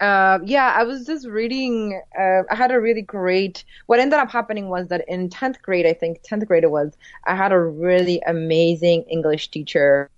[0.00, 2.00] Uh, yeah, I was just reading.
[2.18, 3.64] Uh, I had a really great.
[3.86, 6.96] What ended up happening was that in tenth grade, I think tenth grade it was,
[7.24, 10.10] I had a really amazing English teacher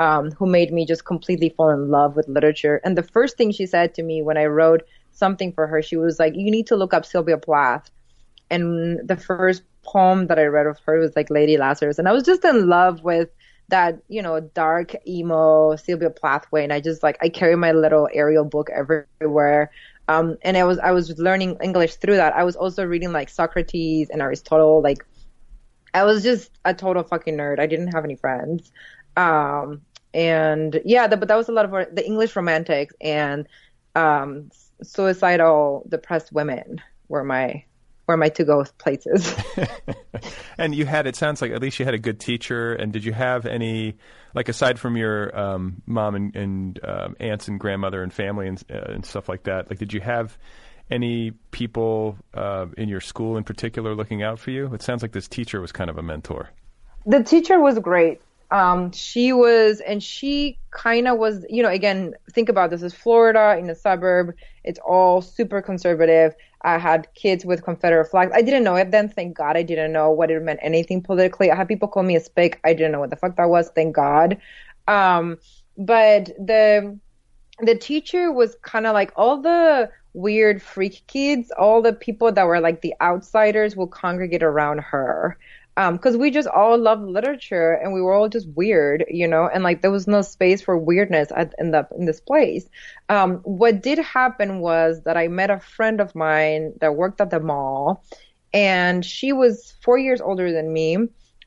[0.00, 2.80] um, who made me just completely fall in love with literature.
[2.84, 5.96] And the first thing she said to me when I wrote something for her, she
[5.96, 7.90] was like, "You need to look up Sylvia Plath."
[8.50, 12.12] And the first poem that I read of her was like Lady Lazarus, and I
[12.12, 13.28] was just in love with
[13.72, 16.62] that, you know, dark emo Sylvia Plath way.
[16.62, 19.70] And I just like I carry my little Ariel book everywhere.
[20.08, 22.34] Um, and I was I was learning English through that.
[22.34, 24.82] I was also reading like Socrates and Aristotle.
[24.82, 25.04] Like
[25.94, 27.60] I was just a total fucking nerd.
[27.60, 28.70] I didn't have any friends.
[29.16, 29.80] Um,
[30.12, 33.48] and yeah, the, but that was a lot of the English romantics and
[33.94, 34.50] um,
[34.82, 37.64] suicidal, depressed women were my
[38.06, 39.34] were my to go places.
[40.58, 42.74] and you had it sounds like at least you had a good teacher.
[42.74, 43.96] And did you have any
[44.34, 48.62] like aside from your um, mom and, and um, aunts and grandmother and family and,
[48.70, 49.70] uh, and stuff like that?
[49.70, 50.36] Like, did you have
[50.90, 54.72] any people uh, in your school in particular looking out for you?
[54.74, 56.50] It sounds like this teacher was kind of a mentor.
[57.06, 58.20] The teacher was great
[58.52, 62.92] um, she was, and she kind of was, you know, again, think about this is
[62.92, 64.34] Florida in a suburb.
[64.62, 66.34] It's all super conservative.
[66.60, 68.30] I had kids with Confederate flags.
[68.34, 69.08] I didn't know it then.
[69.08, 71.50] Thank God I didn't know what it meant anything politically.
[71.50, 72.60] I had people call me a spick.
[72.62, 73.70] I didn't know what the fuck that was.
[73.74, 74.36] Thank God.
[74.86, 75.38] Um,
[75.78, 76.98] but the,
[77.60, 82.46] the teacher was kind of like all the weird freak kids, all the people that
[82.46, 85.38] were like the outsiders will congregate around her
[85.74, 89.48] because um, we just all loved literature and we were all just weird, you know,
[89.52, 92.68] and like there was no space for weirdness at, in the in this place.
[93.08, 97.30] Um, what did happen was that I met a friend of mine that worked at
[97.30, 98.04] the mall,
[98.52, 100.98] and she was four years older than me,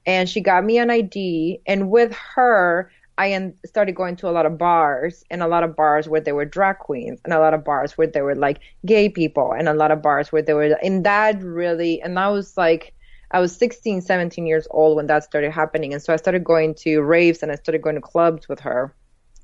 [0.08, 2.92] and she got me an ID, and with her.
[3.18, 6.36] I started going to a lot of bars and a lot of bars where there
[6.36, 9.70] were drag queens and a lot of bars where there were like gay people and
[9.70, 12.94] a lot of bars where there were, and that really, and that was like,
[13.32, 15.94] I was 16, 17 years old when that started happening.
[15.94, 18.94] And so I started going to raves and I started going to clubs with her.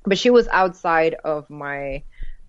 [0.04, 2.02] But she was outside of my,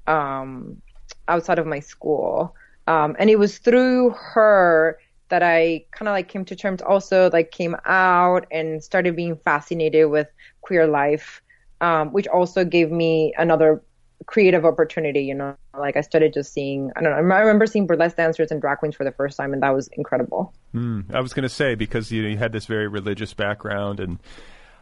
[0.08, 0.82] um,
[1.28, 2.56] outside of my school.
[2.88, 7.30] Um, and it was through her that I kind of like came to terms also
[7.32, 10.28] like came out and started being fascinated with
[10.62, 11.42] queer life,
[11.82, 13.82] um, which also gave me another
[14.26, 17.88] creative opportunity, you know, like I started just seeing, I don't know, I remember seeing
[17.88, 20.54] burlesque dancers and drag queens for the first time, and that was incredible.
[20.74, 24.00] Mm, I was going to say, because you, know, you, had this very religious background,
[24.00, 24.20] and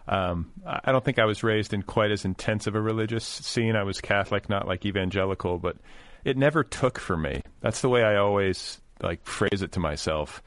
[0.07, 3.75] um, I don't think I was raised in quite as intense of a religious scene.
[3.75, 5.77] I was Catholic, not like evangelical, but
[6.23, 7.41] it never took for me.
[7.61, 10.43] That's the way I always like phrase it to myself.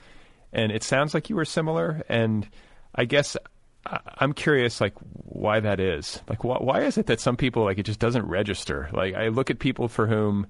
[0.53, 2.49] And it sounds like you were similar, and
[2.95, 3.37] I guess
[3.87, 6.21] I'm curious, like, why that is.
[6.29, 8.89] Like, wh- why is it that some people like it just doesn't register?
[8.93, 10.47] Like, I look at people for whom,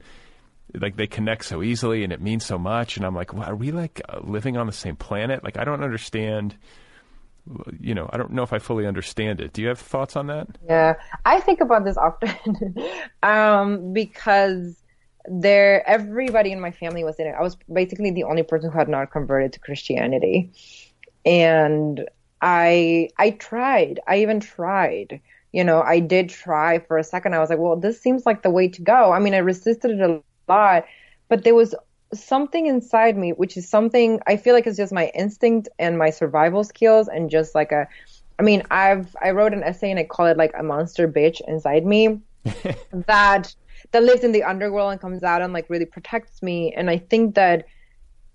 [0.74, 3.56] like, they connect so easily and it means so much, and I'm like, well, are
[3.56, 5.42] we like uh, living on the same planet?
[5.42, 6.56] Like, I don't understand.
[7.78, 9.52] You know, I don't know if I fully understand it.
[9.52, 10.48] Do you have thoughts on that?
[10.66, 10.94] Yeah,
[11.26, 12.76] I think about this often
[13.22, 14.80] um, because
[15.26, 17.34] there, everybody in my family was in it.
[17.38, 20.52] I was basically the only person who had not converted to Christianity,
[21.26, 22.08] and
[22.44, 24.00] I I tried.
[24.06, 25.20] I even tried.
[25.52, 27.34] You know, I did try for a second.
[27.34, 29.12] I was like, well, this seems like the way to go.
[29.12, 30.84] I mean, I resisted it a lot,
[31.28, 31.74] but there was
[32.12, 36.10] something inside me, which is something I feel like it's just my instinct and my
[36.10, 37.88] survival skills and just like a
[38.38, 41.40] I mean, I've I wrote an essay and I call it like a monster bitch
[41.48, 42.20] inside me
[42.92, 43.54] that
[43.92, 46.74] that lives in the underworld and comes out and like really protects me.
[46.74, 47.64] And I think that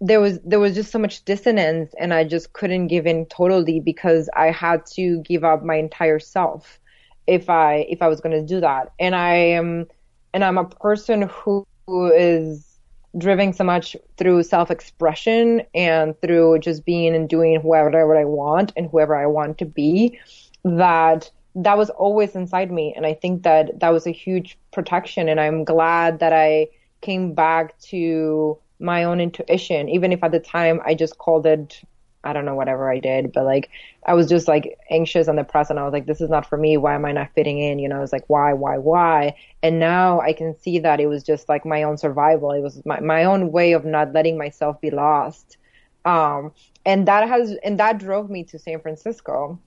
[0.02, 3.80] there was there was just so much dissonance and I just couldn't give in totally
[3.80, 6.80] because I had to give up my entire self
[7.28, 8.92] if I if I was going to do that.
[9.00, 9.88] And I am
[10.34, 12.78] and I'm a person who, is
[13.18, 18.88] driven so much through self-expression and through just being and doing whatever I want and
[18.92, 20.20] whoever I want to be
[20.64, 25.28] that that was always inside me and I think that that was a huge protection
[25.28, 26.68] and I'm glad that I
[27.02, 31.82] came back to my own intuition, even if at the time I just called it
[32.24, 33.70] I don't know, whatever I did, but like
[34.06, 36.58] I was just like anxious and depressed and I was like, this is not for
[36.58, 36.76] me.
[36.76, 37.80] Why am I not fitting in?
[37.80, 39.36] You know, I was like, why, why, why?
[39.64, 42.52] And now I can see that it was just like my own survival.
[42.52, 45.58] It was my, my own way of not letting myself be lost.
[46.04, 46.52] Um,
[46.86, 49.58] and that has, and that drove me to San Francisco.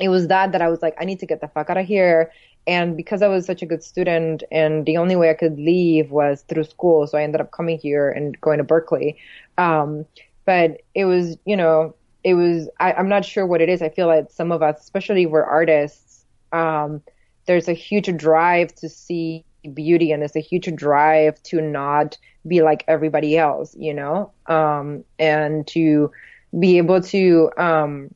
[0.00, 1.86] It was that that I was like, I need to get the fuck out of
[1.86, 2.32] here.
[2.66, 6.10] And because I was such a good student and the only way I could leave
[6.10, 7.06] was through school.
[7.06, 9.18] So I ended up coming here and going to Berkeley.
[9.58, 10.04] Um,
[10.44, 13.82] but it was, you know, it was I, am not sure what it is.
[13.82, 17.02] I feel like some of us, especially we're artists, um,
[17.46, 19.44] there's a huge drive to see
[19.74, 25.04] beauty and there's a huge drive to not be like everybody else, you know, um,
[25.18, 26.10] and to
[26.58, 28.14] be able to, um,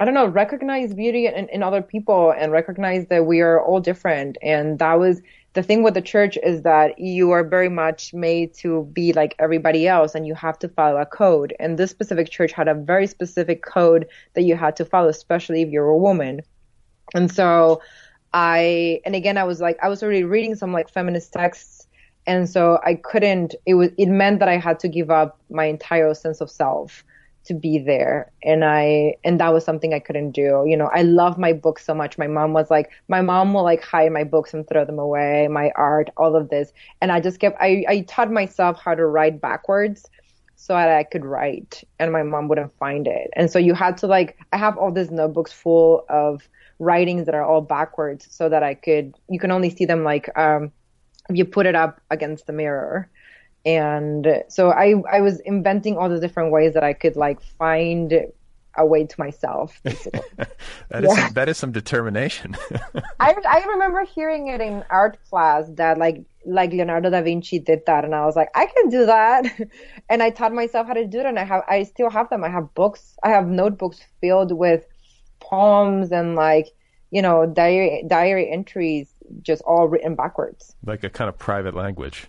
[0.00, 3.80] I don't know, recognize beauty in, in other people and recognize that we are all
[3.80, 4.38] different.
[4.42, 5.20] And that was
[5.54, 9.34] the thing with the church is that you are very much made to be like
[9.40, 11.52] everybody else and you have to follow a code.
[11.58, 15.62] And this specific church had a very specific code that you had to follow, especially
[15.62, 16.42] if you're a woman.
[17.12, 17.82] And so
[18.32, 21.88] I, and again, I was like, I was already reading some like feminist texts.
[22.24, 25.64] And so I couldn't, it was, it meant that I had to give up my
[25.64, 27.02] entire sense of self
[27.48, 28.30] to be there.
[28.42, 30.64] And i and that was something i couldn't do.
[30.66, 32.16] You know i love my books so much.
[32.18, 35.48] My mom was like my mom will like hide my books and throw them away
[35.48, 36.72] my art all of this.
[37.00, 40.08] And i just kept i i taught myself how to write backwards
[40.56, 43.30] so that i could write and my mom wouldn't find it.
[43.34, 47.34] And so you had to like i have all these notebooks full of writings that
[47.34, 50.70] are all backwards so that i could you can only see them like um
[51.30, 53.10] you put it up against the mirror
[53.64, 58.12] and so I I was inventing all the different ways that I could like find
[58.78, 59.80] a way to myself.
[59.82, 59.94] that
[60.92, 61.24] is yeah.
[61.26, 62.56] some, that is some determination.
[63.20, 67.84] I I remember hearing it in art class that like like Leonardo da Vinci did
[67.86, 69.44] that, and I was like, I can do that,
[70.08, 72.44] and I taught myself how to do it, and I have I still have them.
[72.44, 74.86] I have books, I have notebooks filled with
[75.40, 76.68] poems and like
[77.10, 82.28] you know diary diary entries, just all written backwards, like a kind of private language.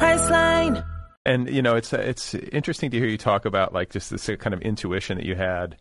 [0.00, 0.84] Priceline.
[1.26, 4.54] And you know, it's it's interesting to hear you talk about like just this kind
[4.54, 5.76] of intuition that you had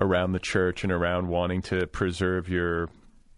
[0.00, 2.88] around the church and around wanting to preserve your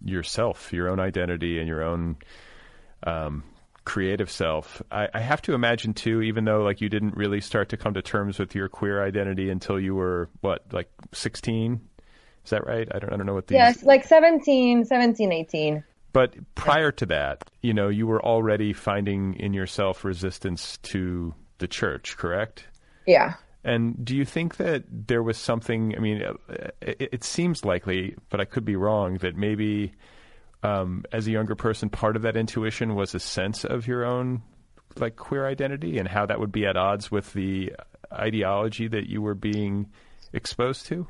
[0.05, 2.16] yourself, your own identity, and your own
[3.05, 3.43] um,
[3.85, 4.83] creative self.
[4.91, 7.95] I, I, have to imagine too, even though like you didn't really start to come
[7.95, 11.81] to terms with your queer identity until you were what, like sixteen?
[12.45, 12.89] Is that right?
[12.95, 15.85] I don't, I don't know what the yes, like 17, 17, 18.
[16.12, 21.68] But prior to that, you know, you were already finding in yourself resistance to the
[21.68, 22.66] church, correct?
[23.06, 23.34] Yeah.
[23.64, 25.94] And do you think that there was something?
[25.96, 26.22] I mean,
[26.80, 29.18] it, it seems likely, but I could be wrong.
[29.18, 29.92] That maybe,
[30.62, 34.42] um, as a younger person, part of that intuition was a sense of your own
[34.96, 37.72] like queer identity and how that would be at odds with the
[38.12, 39.88] ideology that you were being
[40.32, 41.06] exposed to.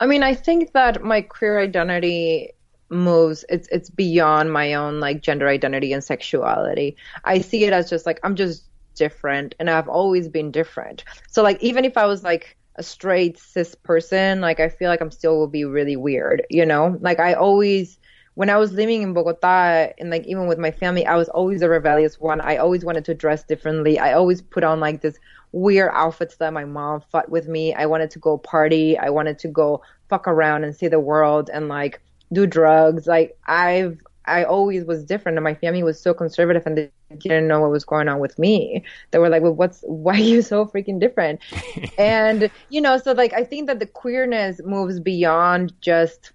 [0.00, 2.50] I mean, I think that my queer identity
[2.90, 6.96] moves it's it's beyond my own like gender identity and sexuality.
[7.24, 8.64] I see it as just like i'm just
[8.94, 11.04] different and i've always been different.
[11.28, 15.00] So like even if i was like a straight cis person like i feel like
[15.00, 16.96] i'm still will be really weird you know?
[17.00, 17.98] Like i always
[18.34, 21.60] when i was living in bogota and like even with my family i was always
[21.62, 22.40] a rebellious one.
[22.40, 23.98] I always wanted to dress differently.
[23.98, 25.18] I always put on like this
[25.52, 27.74] weird outfits that my mom fought with me.
[27.74, 28.98] I wanted to go party.
[28.98, 32.00] I wanted to go fuck around and see the world and like
[32.32, 33.06] do drugs.
[33.06, 33.98] Like I've
[34.28, 37.70] I always was different and my family was so conservative and they didn't know what
[37.70, 38.84] was going on with me.
[39.10, 41.40] They were like, well, what's, why are you so freaking different?
[41.98, 46.32] and, you know, so like, I think that the queerness moves beyond just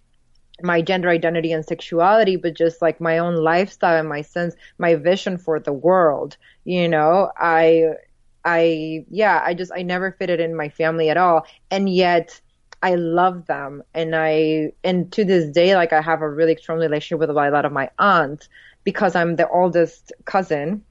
[0.62, 4.96] my gender identity and sexuality, but just like my own lifestyle and my sense, my
[4.96, 6.38] vision for the world.
[6.66, 7.94] You know, I,
[8.44, 11.46] I, yeah, I just, I never fitted in my family at all.
[11.70, 12.39] And yet,
[12.84, 13.84] I love them.
[13.95, 17.34] And I and to this day like I have a really strong relationship with a
[17.34, 18.49] lot of my aunts
[18.84, 20.84] because I'm the oldest cousin.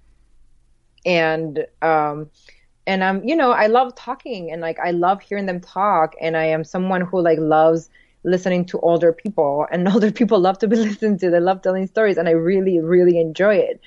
[1.05, 2.30] And um
[2.86, 6.14] and I'm you know I love talking and like I love hearing them talk.
[6.20, 7.90] And I am someone who like loves
[8.24, 9.66] listening to older people.
[9.70, 11.30] And older people love to be listened to.
[11.30, 12.18] They love telling stories.
[12.18, 13.80] And I really really enjoy it.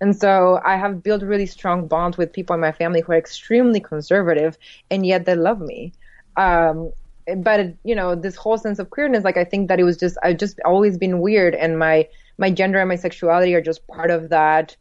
[0.00, 3.16] And so I have built really strong bonds with people in my family who are
[3.18, 4.58] extremely conservative
[4.90, 5.92] and yet they love me.
[6.36, 6.92] Um
[7.38, 10.16] but you know, this whole sense of queerness, like I think that it was just
[10.22, 12.08] I've just always been weird, and my
[12.38, 14.76] my gender and my sexuality are just part of that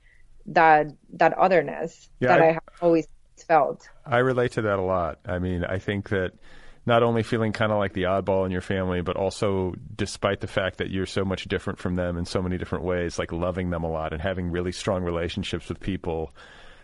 [0.47, 3.07] that that otherness Yeah, that I- I, have always
[3.47, 3.87] felt.
[4.05, 5.19] I relate to that a lot.
[5.25, 6.31] I mean, I think that
[6.85, 10.47] not only feeling kind of like the oddball in your family, but also despite the
[10.47, 13.69] fact that you're so much different from them in so many different ways, like loving
[13.69, 16.33] them a lot and having really strong relationships with people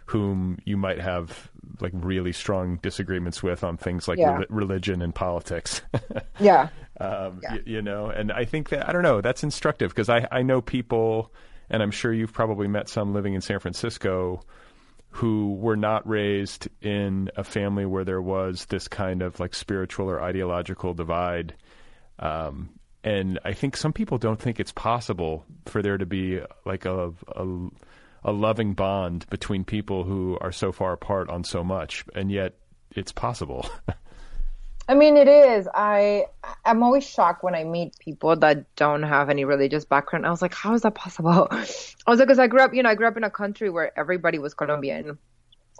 [0.08, 1.52] whom you might have
[1.82, 4.38] like really strong disagreements with on things like Yeah.
[4.40, 5.82] reli- religion and politics.
[6.40, 6.70] Yeah.
[7.00, 7.52] um, Yeah.
[7.54, 10.42] y- you know, and I think that I don't know that's instructive because I I
[10.44, 11.32] know people,
[11.70, 14.42] and I'm sure you've probably met some living in San Francisco
[15.10, 20.10] who were not raised in a family where there was this kind of like spiritual
[20.10, 21.54] or ideological divide.
[22.20, 22.70] Um,
[23.04, 27.14] and I think some people don't think it's possible for there to be like a,
[27.36, 27.46] a
[28.28, 32.56] a loving bond between people who are so far apart on so much, and yet
[32.92, 33.68] it's possible.
[34.90, 35.68] I mean, it is.
[35.74, 36.26] I
[36.66, 40.26] I'm always shocked when I meet people that don't have any religious background.
[40.26, 41.48] I was like, how is that possible?
[41.52, 43.70] I was like, because I grew up, you know, I grew up in a country
[43.70, 45.18] where everybody was Colombian,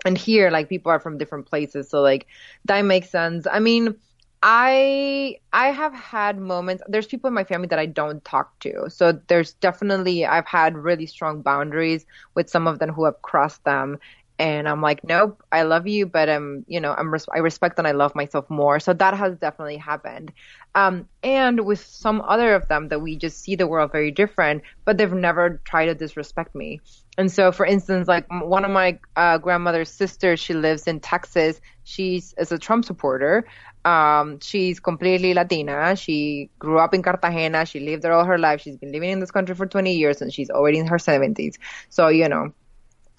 [0.06, 2.26] and here, like, people are from different places, so like
[2.64, 3.46] that makes sense.
[3.50, 3.94] I mean,
[4.42, 6.82] I I have had moments.
[6.86, 10.76] There's people in my family that I don't talk to, so there's definitely I've had
[10.76, 13.98] really strong boundaries with some of them who have crossed them,
[14.38, 17.78] and I'm like, nope, I love you, but um, you know, I'm res- I respect
[17.78, 18.78] and I love myself more.
[18.78, 20.32] So that has definitely happened.
[20.74, 24.62] Um, and with some other of them that we just see the world very different,
[24.84, 26.80] but they've never tried to disrespect me.
[27.16, 31.60] And so, for instance, like one of my uh, grandmother's sisters, she lives in Texas.
[31.82, 33.44] She's is a Trump supporter.
[33.84, 35.96] Um, she's completely Latina.
[35.96, 37.66] She grew up in Cartagena.
[37.66, 38.60] She lived there all her life.
[38.60, 41.58] She's been living in this country for 20 years, and she's already in her 70s.
[41.88, 42.52] So you know,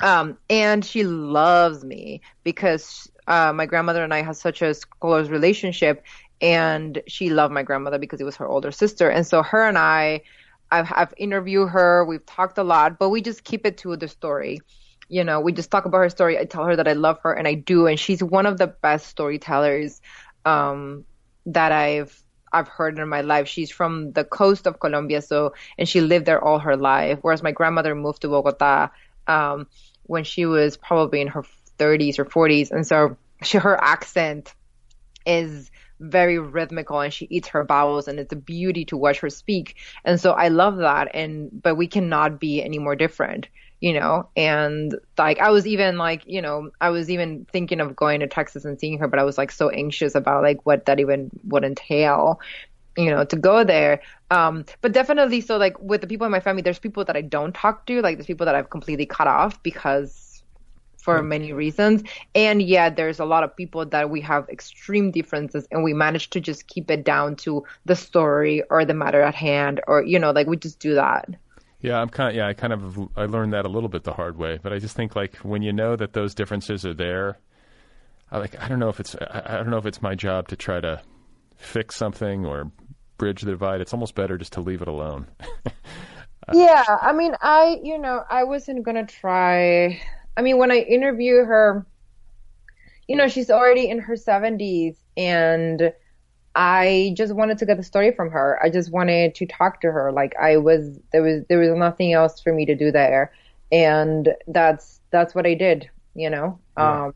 [0.02, 5.30] um, and she loves me because uh, my grandmother and I had such a close
[5.30, 6.04] relationship,
[6.42, 9.10] and she loved my grandmother because it was her older sister.
[9.10, 10.22] And so her and I,
[10.72, 12.06] I've, I've interviewed her.
[12.06, 14.62] We've talked a lot, but we just keep it to the story.
[15.10, 16.38] You know, we just talk about her story.
[16.38, 18.68] I tell her that I love her, and I do, and she's one of the
[18.68, 20.02] best storytellers
[20.46, 21.06] um,
[21.46, 23.48] that I've I've heard in my life.
[23.48, 27.20] She's from the coast of Colombia, so and she lived there all her life.
[27.22, 28.90] Whereas my grandmother moved to Bogota
[29.30, 29.68] um,
[30.10, 31.44] when she was probably in her
[31.78, 34.54] 30s or 40s, and so she her accent
[35.26, 39.30] is very rhythmical and she eats her vowels and it's a beauty to watch her
[39.30, 39.76] speak.
[40.06, 43.48] And so i love that and but we cannot be any more different
[43.82, 44.28] you know?
[44.36, 48.28] And like i was even like you know i was even thinking of going to
[48.28, 51.30] texas and seeing her but i was like so anxious about like what that even
[51.44, 52.40] would entail
[53.00, 56.40] you know to go there um but definitely so like with the people in my
[56.40, 59.28] family there's people that i don't talk to like there's people that i've completely cut
[59.28, 60.30] off because
[61.00, 62.04] for many reasons.
[62.36, 66.30] And yet there's a lot of people that we have extreme differences and we manage
[66.32, 70.20] to just keep it down to the story or the matter at hand or you
[70.20, 71.30] know, like we just do that.
[71.82, 74.14] Yeah, I'm kind of yeah, I kind of I learned that a little bit the
[74.14, 77.40] hard way, but I just think like when you know that those differences are there,
[78.32, 80.50] I like I don't know if it's I, I don't know if it's my job
[80.50, 81.02] to try to
[81.56, 82.72] fix something or
[83.20, 83.82] bridge the divide.
[83.82, 85.28] It's almost better just to leave it alone.
[86.54, 90.02] Yeah, I mean, I, you know, I wasn't gonna try.
[90.36, 91.86] I mean, when I interview her,
[93.08, 95.94] you know, she's already in her 70s, and
[96.56, 98.60] I just wanted to get the story from her.
[98.64, 100.12] I just wanted to talk to her.
[100.12, 103.32] Like I was, there was, there was nothing else for me to do there,
[103.72, 105.90] and that's that's what I did.
[106.16, 107.14] You know, um,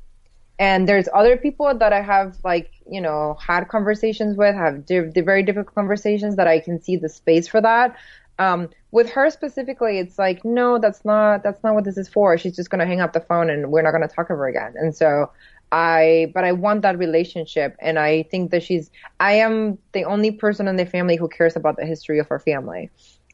[0.59, 5.09] and there's other people that I have like, you know, had conversations with, have di-
[5.09, 7.95] di- very difficult conversations that I can see the space for that.
[8.39, 12.37] Um, with her specifically, it's like, no, that's not, that's not what this is for.
[12.37, 14.47] She's just going to hang up the phone and we're not going to talk ever
[14.47, 14.73] again.
[14.75, 15.31] And so
[15.71, 17.75] I, but I want that relationship.
[17.79, 21.55] And I think that she's, I am the only person in the family who cares
[21.55, 22.91] about the history of our family.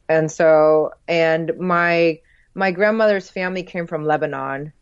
[0.08, 2.20] And so, and my,
[2.54, 4.72] my grandmother's family came from Lebanon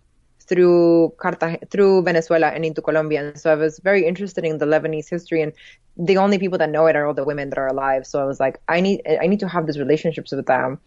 [0.48, 3.28] through Cartagena, through Venezuela and into Colombia.
[3.28, 5.52] And so I was very interested in the Lebanese history and
[5.96, 8.06] the only people that know it are all the women that are alive.
[8.06, 10.78] So I was like, I need, I need to have these relationships with them.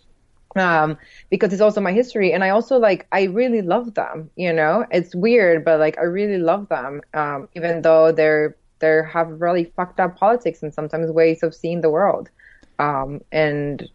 [0.55, 0.97] Um,
[1.29, 2.33] because it's also my history.
[2.33, 6.03] And I also like, I really love them, you know, it's weird, but like, I
[6.03, 7.01] really love them.
[7.13, 11.79] Um, even though they're, they have really fucked up politics and sometimes ways of seeing
[11.79, 12.29] the world.
[12.79, 13.87] Um, and,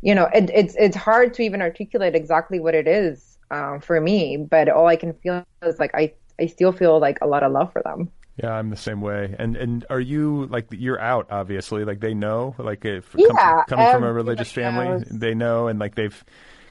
[0.00, 4.00] you know, it, it's, it's hard to even articulate exactly what it is um, for
[4.00, 7.42] me, but all I can feel is like I I still feel like a lot
[7.42, 8.10] of love for them.
[8.42, 9.34] Yeah, I'm the same way.
[9.38, 11.28] And and are you like you're out?
[11.30, 15.04] Obviously, like they know, like if Yeah, coming from a religious family, knows.
[15.10, 16.24] they know, and like they've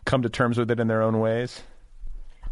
[0.05, 1.63] come to terms with it in their own ways.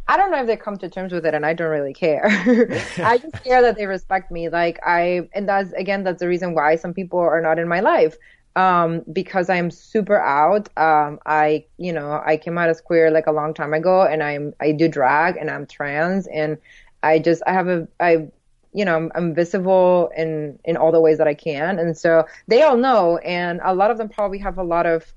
[0.07, 2.25] I don't know if they come to terms with it, and I don't really care.
[3.03, 4.49] I just care that they respect me.
[4.49, 7.79] Like I, and that's again, that's the reason why some people are not in my
[7.79, 8.17] life.
[8.55, 10.69] Um, because I'm super out.
[10.77, 14.21] Um, I, you know, I came out as queer like a long time ago, and
[14.21, 16.57] I'm I do drag, and I'm trans, and
[17.01, 18.27] I just I have a I
[18.75, 22.25] you know, I'm, I'm, visible in in all the ways that I can, and so
[22.47, 25.13] they all know, and a lot of them probably have a lot of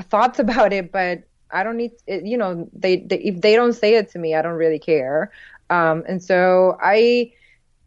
[0.00, 3.74] thoughts about it, but I don't need, it, you know, they, they, if they don't
[3.74, 5.30] say it to me, I don't really care.
[5.70, 7.32] Um, and so I,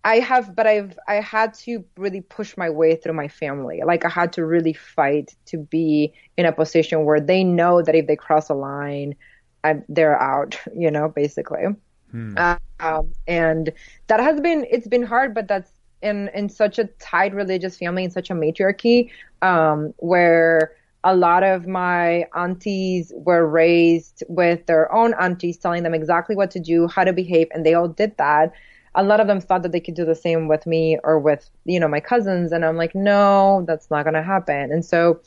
[0.06, 3.82] I have, but I've, I had to really push my way through my family.
[3.84, 7.96] Like I had to really fight to be in a position where they know that
[7.96, 9.16] if they cross a line,
[9.64, 11.64] I, they're out, you know, basically.
[12.12, 12.36] Hmm.
[12.38, 13.74] Uh, um, and
[14.06, 15.72] that has been, it's been hard, but that's
[16.04, 20.76] in, in such a tight religious family, in such a matriarchy, um, where,
[21.08, 26.50] a lot of my aunties were raised with their own aunties telling them exactly what
[26.50, 28.52] to do, how to behave, and they all did that.
[28.96, 31.50] A lot of them thought that they could do the same with me or with,
[31.66, 32.52] you know, my cousins.
[32.52, 34.72] And I'm like, no, that's not going to happen.
[34.72, 35.22] And so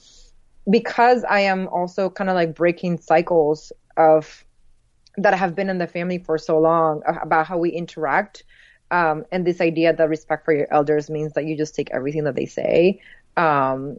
[0.69, 4.45] because I am also kind of like breaking cycles of
[5.17, 8.45] that have been in the family for so long about how we interact.
[8.91, 12.25] Um, and this idea that respect for your elders means that you just take everything
[12.25, 13.01] that they say.
[13.37, 13.99] Um,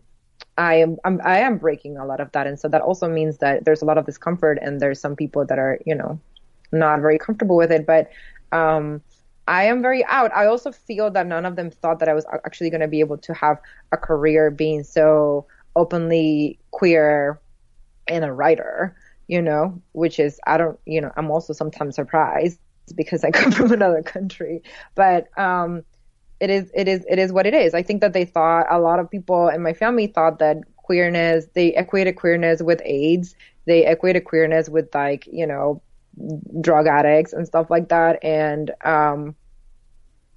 [0.58, 3.38] I am I'm, I am breaking a lot of that, and so that also means
[3.38, 6.20] that there's a lot of discomfort, and there's some people that are you know
[6.72, 7.86] not very comfortable with it.
[7.86, 8.10] But
[8.52, 9.02] um,
[9.50, 10.32] I am very out.
[10.36, 13.00] I also feel that none of them thought that I was actually going to be
[13.00, 13.58] able to have
[13.92, 17.42] a career being so openly queer
[18.08, 18.96] and a writer.
[19.28, 22.60] You know, which is I don't you know I'm also sometimes surprised
[22.96, 24.62] because I come from another country,
[24.96, 25.84] but um
[26.40, 27.74] it is it is it is what it is.
[27.74, 31.48] I think that they thought a lot of people in my family thought that queerness
[31.56, 33.36] they equated queerness with AIDS.
[33.66, 35.82] They equated queerness with like you know
[36.62, 38.24] drug addicts and stuff like that.
[38.24, 39.36] And um,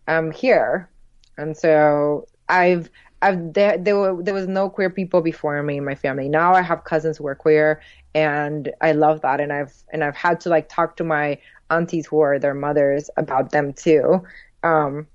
[0.09, 0.89] I'm here,
[1.37, 2.91] and so I've
[3.23, 6.29] I've there there, there was no queer people before me in my family.
[6.29, 7.81] Now I have cousins who are queer,
[8.15, 9.41] and I love that.
[9.41, 11.39] And I've and I've had to like talk to my
[11.71, 14.23] aunties who are their mothers about them too.
[14.63, 15.07] Um,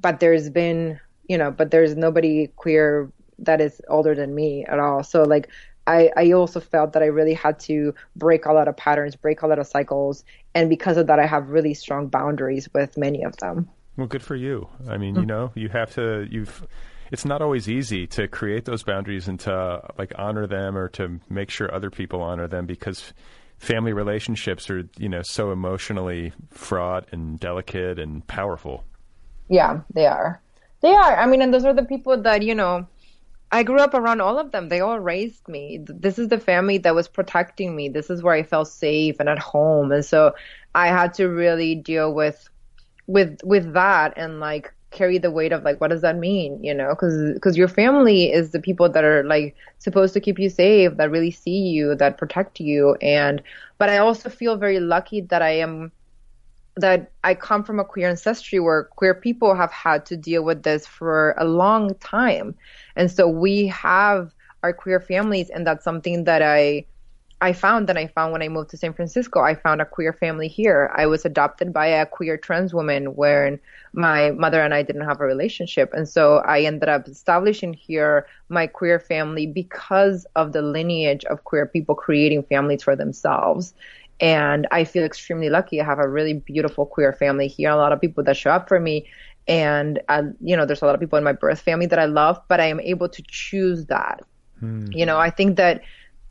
[0.00, 4.78] but there's been, you know, but there's nobody queer that is older than me at
[4.78, 5.02] all.
[5.02, 5.48] So like
[5.88, 9.42] I, I also felt that I really had to break a lot of patterns, break
[9.42, 10.24] a lot of cycles,
[10.54, 13.68] and because of that, I have really strong boundaries with many of them.
[13.96, 14.68] Well, good for you.
[14.88, 15.26] I mean, you mm.
[15.26, 16.26] know, you have to.
[16.30, 16.66] You've.
[17.10, 21.18] It's not always easy to create those boundaries and to like honor them or to
[21.30, 23.14] make sure other people honor them because
[23.56, 28.84] family relationships are you know so emotionally fraught and delicate and powerful.
[29.48, 30.40] Yeah, they are.
[30.80, 31.16] They are.
[31.16, 32.86] I mean, and those are the people that, you know,
[33.50, 34.68] I grew up around all of them.
[34.68, 35.80] They all raised me.
[35.86, 37.88] This is the family that was protecting me.
[37.88, 39.90] This is where I felt safe and at home.
[39.90, 40.34] And so
[40.74, 42.48] I had to really deal with
[43.06, 46.74] with with that and like carry the weight of like what does that mean, you
[46.74, 46.94] know?
[46.94, 50.96] Cuz cuz your family is the people that are like supposed to keep you safe,
[50.98, 53.42] that really see you, that protect you and
[53.78, 55.92] but I also feel very lucky that I am
[56.78, 60.62] that I come from a queer ancestry where queer people have had to deal with
[60.62, 62.54] this for a long time.
[62.98, 66.84] And so we have our queer families and that's something that I
[67.40, 69.40] I found that I found when I moved to San Francisco.
[69.40, 70.90] I found a queer family here.
[70.96, 73.60] I was adopted by a queer trans woman where
[73.92, 75.92] my mother and I didn't have a relationship.
[75.94, 81.44] And so I ended up establishing here my queer family because of the lineage of
[81.44, 83.72] queer people creating families for themselves.
[84.20, 85.80] And I feel extremely lucky.
[85.80, 88.66] I have a really beautiful queer family here, a lot of people that show up
[88.66, 89.06] for me.
[89.48, 92.04] And, uh, you know, there's a lot of people in my birth family that I
[92.04, 94.22] love, but I am able to choose that.
[94.60, 94.86] Hmm.
[94.92, 95.82] You know, I think that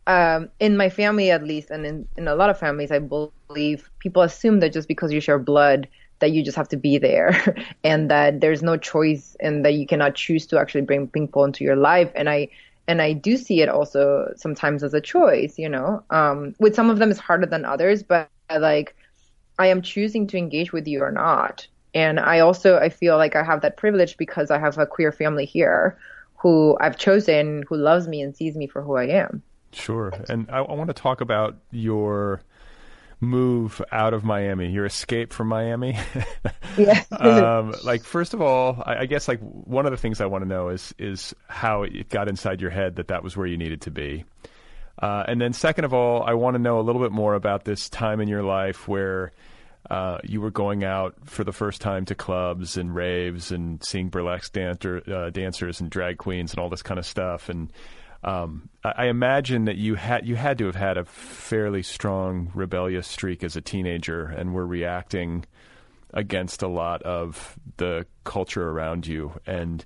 [0.05, 3.89] um, in my family, at least, and in, in a lot of families, I believe
[3.99, 5.87] people assume that just because you share blood,
[6.19, 9.85] that you just have to be there and that there's no choice and that you
[9.85, 12.11] cannot choose to actually bring people into your life.
[12.15, 12.49] And I,
[12.87, 16.03] and I do see it also sometimes as a choice, you know.
[16.09, 18.95] Um, with some of them it's harder than others, but like
[19.59, 21.67] I am choosing to engage with you or not.
[21.93, 25.11] And I also I feel like I have that privilege because I have a queer
[25.11, 25.97] family here
[26.35, 29.41] who I've chosen who loves me and sees me for who I am.
[29.71, 30.13] Sure.
[30.29, 32.41] And I, I want to talk about your
[33.19, 35.97] move out of Miami, your escape from Miami.
[36.77, 37.03] yeah.
[37.11, 40.43] um, like first of all, I, I, guess like one of the things I want
[40.43, 43.57] to know is is how it got inside your head that that was where you
[43.57, 44.25] needed to be.
[44.99, 47.65] Uh, and then second of all, I want to know a little bit more about
[47.65, 49.31] this time in your life where
[49.89, 54.09] uh, you were going out for the first time to clubs and raves and seeing
[54.09, 57.49] burlesque dancer, uh, dancers and drag queens and all this kind of stuff.
[57.49, 57.71] And
[58.23, 62.51] Um, I, I imagine that you had you had to have had a fairly strong
[62.55, 65.45] rebellious streak as a teenager, and were reacting
[66.13, 69.33] against a lot of the culture around you.
[69.45, 69.85] And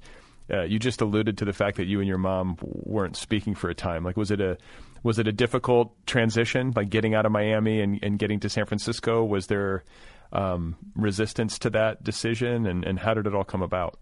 [0.49, 3.69] uh, you just alluded to the fact that you and your mom weren't speaking for
[3.69, 4.05] a time.
[4.05, 4.57] Like, was it a
[5.03, 8.65] was it a difficult transition, like getting out of Miami and, and getting to San
[8.65, 9.23] Francisco?
[9.23, 9.83] Was there
[10.31, 13.97] um, resistance to that decision, and, and how did it all come about?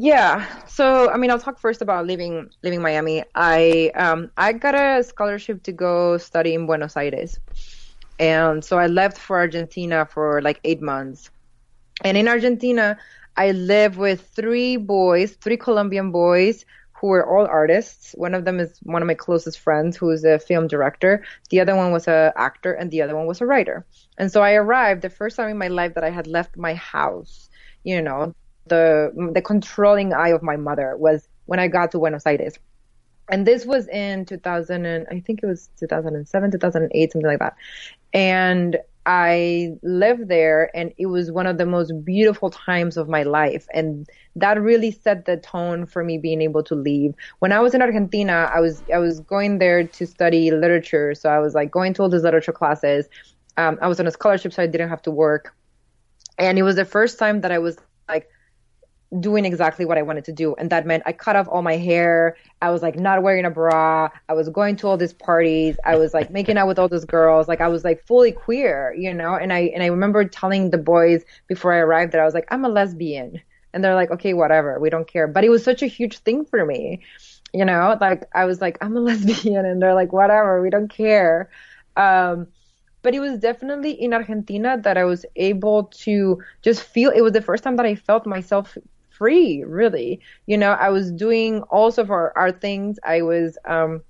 [0.00, 0.46] Yeah.
[0.68, 3.24] So I mean, I'll talk first about leaving leaving Miami.
[3.34, 7.40] I um I got a scholarship to go study in Buenos Aires,
[8.20, 11.30] and so I left for Argentina for like eight months.
[12.04, 12.96] And in Argentina,
[13.36, 16.64] I lived with three boys, three Colombian boys
[17.00, 18.12] who were all artists.
[18.16, 21.24] One of them is one of my closest friends who is a film director.
[21.50, 23.86] The other one was a actor and the other one was a writer.
[24.18, 26.74] And so I arrived the first time in my life that I had left my
[26.74, 27.48] house,
[27.84, 28.34] you know,
[28.66, 32.58] the the controlling eye of my mother was when I got to Buenos Aires.
[33.30, 37.56] And this was in 2000 and I think it was 2007, 2008, something like that.
[38.12, 38.78] And
[39.08, 43.66] I lived there and it was one of the most beautiful times of my life.
[43.72, 44.06] And
[44.36, 47.14] that really set the tone for me being able to leave.
[47.38, 51.14] When I was in Argentina, I was, I was going there to study literature.
[51.14, 53.08] So I was like going to all these literature classes.
[53.56, 55.54] Um, I was on a scholarship, so I didn't have to work.
[56.38, 57.78] And it was the first time that I was
[58.10, 58.28] like,
[59.20, 60.54] doing exactly what I wanted to do.
[60.56, 62.36] And that meant I cut off all my hair.
[62.60, 64.10] I was like not wearing a bra.
[64.28, 65.76] I was going to all these parties.
[65.84, 67.48] I was like making out with all those girls.
[67.48, 69.34] Like I was like fully queer, you know?
[69.34, 72.46] And I, and I remember telling the boys before I arrived that I was like,
[72.50, 73.40] I'm a lesbian.
[73.72, 74.78] And they're like, okay, whatever.
[74.78, 75.26] We don't care.
[75.26, 77.00] But it was such a huge thing for me.
[77.54, 79.64] You know, like I was like, I'm a lesbian.
[79.64, 80.60] And they're like, whatever.
[80.60, 81.48] We don't care.
[81.96, 82.48] Um,
[83.02, 87.32] but it was definitely in Argentina that I was able to just feel it was
[87.32, 88.76] the first time that I felt myself
[89.18, 90.20] free, really.
[90.46, 92.98] You know, I was doing also for art things.
[93.04, 94.00] I was um,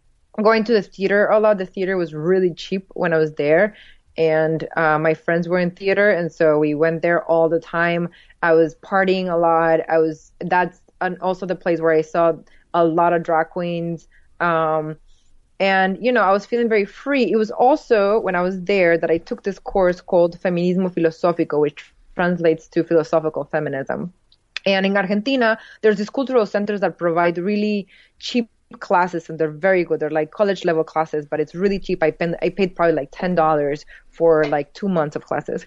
[0.43, 1.59] going to the theater a lot.
[1.59, 3.75] The theater was really cheap when I was there.
[4.17, 8.09] And uh, my friends were in theater, and so we went there all the time.
[8.43, 9.81] I was partying a lot.
[9.89, 10.81] I was that's
[11.21, 12.35] also the place where I saw
[12.75, 14.09] a lot of drag queens.
[14.41, 14.97] Um,
[15.61, 17.31] and you know, I was feeling very free.
[17.31, 21.61] It was also when I was there that I took this course called Feminismo Filosófico,
[21.61, 24.13] which translates to philosophical feminism.
[24.75, 27.87] And in Argentina, there's these cultural centers that provide really
[28.19, 28.49] cheap
[28.81, 30.01] classes and they're very good.
[30.01, 32.03] They're like college level classes, but it's really cheap.
[32.03, 35.67] I paid, I paid probably like $10 for like two months of classes.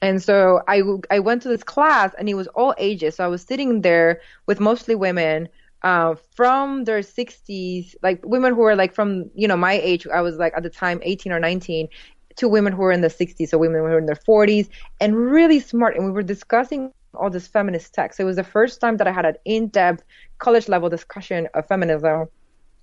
[0.00, 3.16] And so I, I went to this class and it was all ages.
[3.16, 5.48] So I was sitting there with mostly women,
[5.82, 10.06] uh, from their 60s, like women who were like from, you know, my age.
[10.06, 11.88] I was like at the time 18 or 19
[12.36, 14.68] to women who were in the 60s, so women who were in their 40s
[15.00, 15.96] and really smart.
[15.96, 18.20] And we were discussing all this feminist text.
[18.20, 20.04] It was the first time that I had an in-depth
[20.38, 22.28] college level discussion of feminism.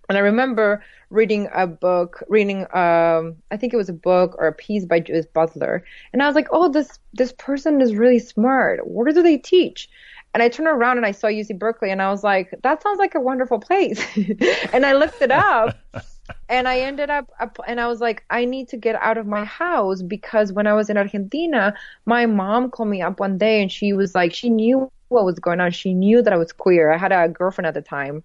[0.10, 4.48] And I remember reading a book, reading, um, I think it was a book or
[4.48, 5.86] a piece by Judith Butler.
[6.12, 8.86] And I was like, oh, this, this person is really smart.
[8.86, 9.90] Where do they teach?
[10.34, 13.00] And I turned around and I saw UC Berkeley and I was like, that sounds
[13.00, 14.04] like a wonderful place.
[14.74, 15.78] and I looked it up
[16.50, 17.30] and I ended up,
[17.68, 20.74] and I was like, I need to get out of my house because when I
[20.74, 21.74] was in Argentina,
[22.06, 25.40] my mom called me up one day and she was like, she knew what was
[25.40, 25.72] going on.
[25.72, 26.92] She knew that I was queer.
[26.92, 28.24] I had a girlfriend at the time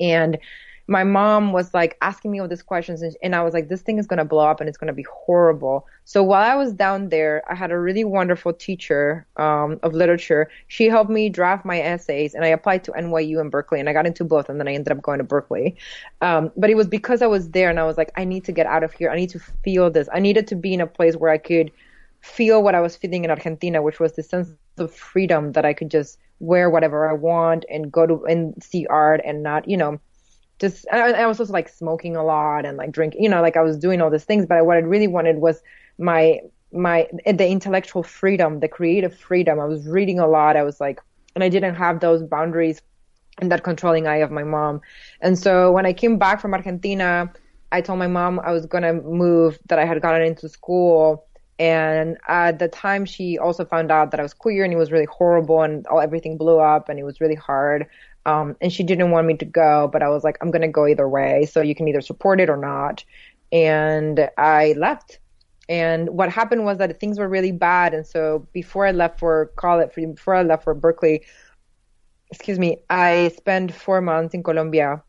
[0.00, 0.38] and
[0.88, 3.82] my mom was like asking me all these questions and, and I was like, this
[3.82, 5.86] thing is going to blow up and it's going to be horrible.
[6.04, 10.48] So while I was down there, I had a really wonderful teacher, um, of literature.
[10.68, 13.92] She helped me draft my essays and I applied to NYU and Berkeley and I
[13.92, 15.76] got into both and then I ended up going to Berkeley.
[16.20, 18.52] Um, but it was because I was there and I was like, I need to
[18.52, 19.10] get out of here.
[19.10, 20.08] I need to feel this.
[20.12, 21.72] I needed to be in a place where I could
[22.20, 25.72] feel what I was feeling in Argentina, which was the sense of freedom that I
[25.72, 29.76] could just wear whatever I want and go to and see art and not, you
[29.76, 29.98] know,
[30.58, 33.56] just I, I was also like smoking a lot and like drinking, you know, like
[33.56, 34.46] I was doing all these things.
[34.46, 35.62] But what I really wanted was
[35.98, 36.40] my
[36.72, 39.60] my the intellectual freedom, the creative freedom.
[39.60, 40.56] I was reading a lot.
[40.56, 41.00] I was like,
[41.34, 42.80] and I didn't have those boundaries
[43.38, 44.80] and that controlling eye of my mom.
[45.20, 47.30] And so when I came back from Argentina,
[47.72, 51.26] I told my mom I was gonna move, that I had gotten into school.
[51.58, 54.92] And at the time, she also found out that I was queer, and it was
[54.92, 57.86] really horrible, and all everything blew up, and it was really hard.
[58.26, 60.68] Um, and she didn't want me to go, but I was like, I'm going to
[60.68, 61.46] go either way.
[61.46, 63.04] So you can either support it or not.
[63.52, 65.20] And I left.
[65.68, 67.94] And what happened was that things were really bad.
[67.94, 71.24] And so before I left for college, before I left for Berkeley,
[72.30, 75.02] excuse me, I spent four months in Colombia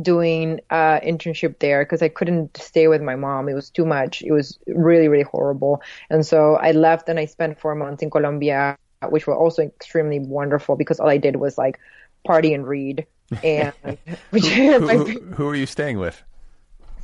[0.00, 3.48] doing uh internship there because I couldn't stay with my mom.
[3.48, 4.22] It was too much.
[4.22, 5.82] It was really, really horrible.
[6.08, 8.76] And so I left and I spent four months in Colombia,
[9.08, 11.80] which were also extremely wonderful because all I did was like
[12.24, 13.06] party and read
[13.42, 13.72] and
[14.30, 16.22] who, who, who are you staying with?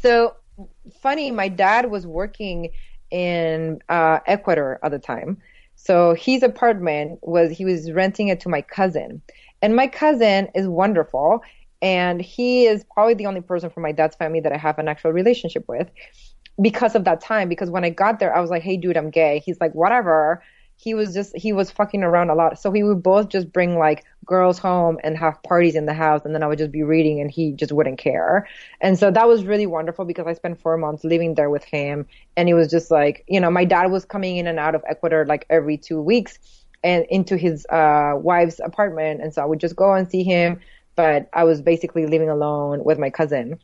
[0.01, 0.35] So
[1.01, 2.71] funny, my dad was working
[3.11, 5.39] in uh, Ecuador at the time.
[5.77, 9.23] So his apartment was he was renting it to my cousin.
[9.63, 11.43] And my cousin is wonderful
[11.83, 14.89] and he is probably the only person from my dad's family that I have an
[14.89, 15.91] actual relationship with
[16.61, 19.11] because of that time because when I got there I was like, "Hey dude, I'm
[19.11, 20.43] gay." He's like, "Whatever."
[20.77, 22.59] He was just he was fucking around a lot.
[22.59, 26.23] So he would both just bring like girls home and have parties in the house
[26.25, 28.49] and then I would just be reading and he just wouldn't care.
[28.81, 32.07] And so that was really wonderful because I spent 4 months living there with him
[32.37, 34.83] and it was just like, you know, my dad was coming in and out of
[34.89, 36.39] Ecuador like every 2 weeks
[36.83, 40.61] and into his uh wife's apartment and so I would just go and see him,
[40.97, 43.59] but I was basically living alone with my cousin.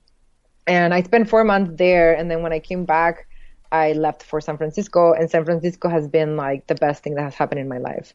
[0.66, 3.26] And I spent 4 months there and then when I came back
[3.72, 7.22] I left for San Francisco, and San Francisco has been like the best thing that
[7.22, 8.14] has happened in my life.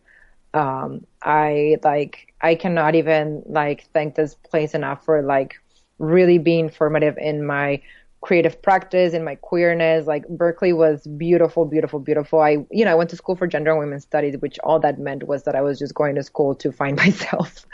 [0.53, 5.55] Um, I like I cannot even like thank this place enough for like
[5.99, 7.81] really being formative in my
[8.21, 10.07] creative practice in my queerness.
[10.07, 12.41] Like Berkeley was beautiful, beautiful, beautiful.
[12.41, 14.99] I you know I went to school for gender and women's studies, which all that
[14.99, 17.65] meant was that I was just going to school to find myself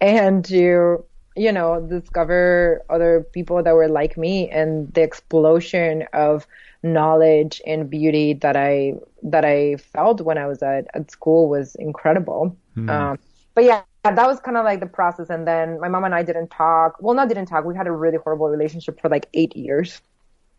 [0.00, 1.04] and to
[1.36, 6.46] you know discover other people that were like me and the explosion of
[6.82, 11.74] knowledge and beauty that I that I felt when I was at, at school was
[11.76, 12.56] incredible.
[12.74, 12.90] Hmm.
[12.90, 13.18] Um,
[13.54, 15.30] but yeah, that was kind of like the process.
[15.30, 16.96] And then my mom and I didn't talk.
[17.00, 17.64] Well, not didn't talk.
[17.64, 20.00] We had a really horrible relationship for like eight years.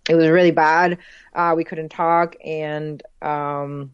[0.09, 0.97] It was really bad.
[1.33, 3.93] Uh, we couldn't talk, and um,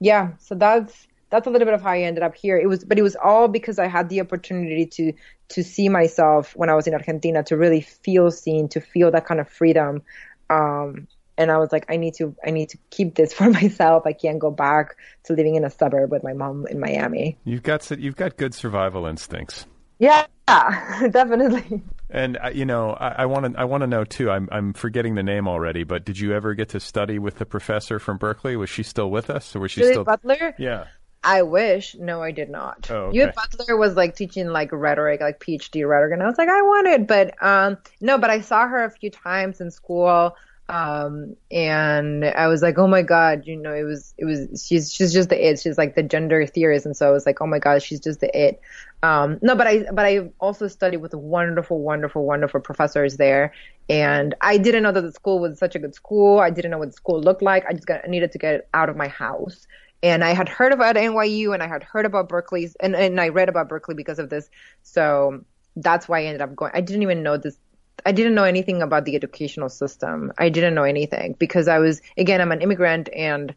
[0.00, 2.58] yeah, so that's that's a little bit of how I ended up here.
[2.58, 5.12] It was, but it was all because I had the opportunity to
[5.50, 9.24] to see myself when I was in Argentina, to really feel seen, to feel that
[9.24, 10.02] kind of freedom.
[10.48, 11.06] Um,
[11.40, 14.04] and I was like, I need to, I need to keep this for myself.
[14.06, 17.38] I can't go back to living in a suburb with my mom in Miami.
[17.44, 19.66] You've got you've got good survival instincts.
[19.98, 21.82] Yeah, definitely.
[22.08, 24.30] And uh, you know, I want to I want to know too.
[24.30, 27.46] I'm I'm forgetting the name already, but did you ever get to study with the
[27.46, 28.56] professor from Berkeley?
[28.56, 30.04] Was she still with us, or was she Judith still?
[30.04, 30.54] Butler?
[30.58, 30.86] Yeah.
[31.22, 31.94] I wish.
[31.96, 32.90] No, I did not.
[32.90, 33.30] Oh, okay.
[33.36, 37.06] Butler was like teaching like rhetoric, like PhD rhetoric, and I was like, I wanted,
[37.06, 40.34] but um, no, but I saw her a few times in school.
[40.70, 44.92] Um, and I was like, oh my God, you know, it was, it was, she's,
[44.92, 45.58] she's just the it.
[45.58, 46.86] She's like the gender theorist.
[46.86, 48.60] And so I was like, oh my God, she's just the it.
[49.02, 53.52] Um, no, but I, but I also studied with wonderful, wonderful, wonderful professors there.
[53.88, 56.38] And I didn't know that the school was such a good school.
[56.38, 57.66] I didn't know what the school looked like.
[57.66, 59.66] I just got, I needed to get out of my house.
[60.04, 63.30] And I had heard about NYU and I had heard about Berkeley's and, and I
[63.30, 64.48] read about Berkeley because of this.
[64.84, 65.44] So
[65.74, 66.70] that's why I ended up going.
[66.74, 67.58] I didn't even know this
[68.04, 70.32] I didn't know anything about the educational system.
[70.38, 73.54] I didn't know anything because I was, again, I'm an immigrant and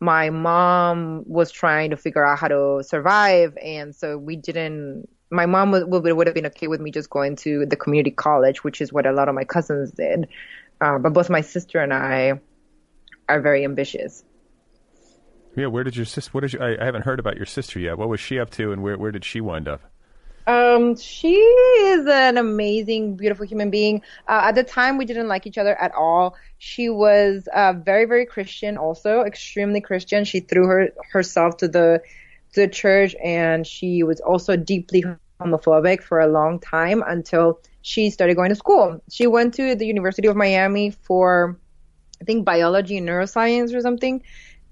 [0.00, 3.56] my mom was trying to figure out how to survive.
[3.62, 7.36] And so we didn't, my mom would, would, have been okay with me just going
[7.36, 10.28] to the community college, which is what a lot of my cousins did.
[10.80, 12.40] Uh, but both my sister and I
[13.28, 14.24] are very ambitious.
[15.56, 15.66] Yeah.
[15.66, 16.30] Where did your sister?
[16.32, 16.60] What did you?
[16.60, 17.98] I, I haven't heard about your sister yet.
[17.98, 19.80] What was she up to, and where where did she wind up?
[20.48, 24.00] Um, she is an amazing, beautiful human being.
[24.26, 26.36] Uh, at the time, we didn't like each other at all.
[26.56, 30.24] She was uh, very, very Christian, also extremely Christian.
[30.24, 32.00] She threw her herself to the
[32.54, 35.04] to the church, and she was also deeply
[35.38, 39.02] homophobic for a long time until she started going to school.
[39.10, 41.58] She went to the University of Miami for,
[42.22, 44.22] I think, biology and neuroscience or something,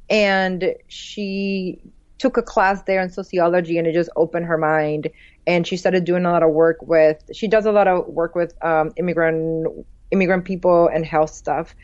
[0.08, 1.82] and she
[2.16, 5.10] took a class there in sociology, and it just opened her mind
[5.46, 8.34] and she started doing a lot of work with she does a lot of work
[8.34, 11.74] with um, immigrant immigrant people and health stuff.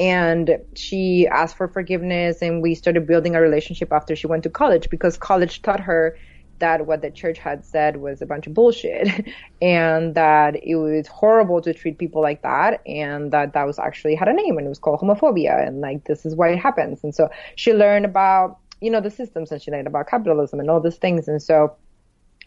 [0.00, 4.50] And she asked for forgiveness and we started building a relationship after she went to
[4.50, 6.16] college because college taught her
[6.60, 9.28] that what the church had said was a bunch of bullshit
[9.62, 14.14] and that it was horrible to treat people like that and that that was actually
[14.14, 17.02] had a name and it was called homophobia and like this is why it happens.
[17.02, 20.70] And so she learned about you know the systems and she learned about capitalism and
[20.70, 21.26] all these things.
[21.26, 21.76] And so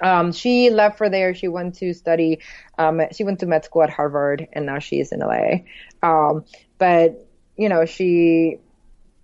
[0.01, 1.33] um, she left for there.
[1.33, 2.39] She went to study.
[2.77, 5.61] Um, she went to med school at Harvard, and now she is in LA.
[6.03, 6.45] Um,
[6.77, 7.27] but
[7.57, 8.57] you know, she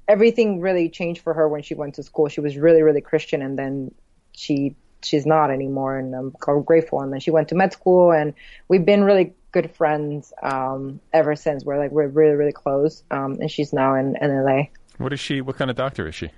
[0.07, 2.29] everything really changed for her when she went to school.
[2.29, 3.93] She was really, really Christian, and then
[4.33, 7.01] she she's not anymore, and I'm grateful.
[7.01, 8.33] And then she went to med school, and
[8.67, 11.63] we've been really good friends um, ever since.
[11.63, 13.03] We're like we're really, really close.
[13.11, 14.63] Um, and she's now in, in LA.
[14.97, 15.41] What is she?
[15.41, 16.29] What kind of doctor is she?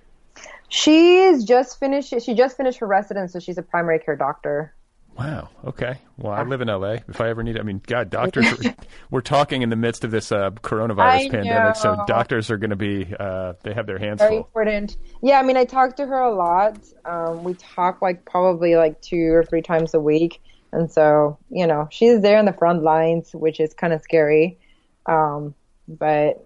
[0.70, 2.14] She's just finished.
[2.22, 4.74] She just finished her residence, so she's a primary care doctor.
[5.18, 5.50] Wow.
[5.66, 5.98] Okay.
[6.18, 6.98] Well, I live in LA.
[7.10, 8.66] If I ever need, I mean, God, doctors.
[8.66, 8.76] are,
[9.12, 12.70] we're talking in the midst of this uh, coronavirus I pandemic, so doctors are going
[12.70, 13.14] to be.
[13.20, 14.38] Uh, they have their hands Very full.
[14.38, 14.96] important.
[15.22, 16.78] Yeah, I mean, I talk to her a lot.
[17.04, 20.42] Um, we talk like probably like two or three times a week,
[20.72, 24.58] And so, you know, she's there in the front lines, which is kind of scary.
[25.06, 25.54] Um,
[25.88, 26.46] but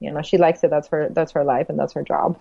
[0.00, 0.70] you know, she likes it.
[0.70, 2.38] That's her, that's her life and that's her job.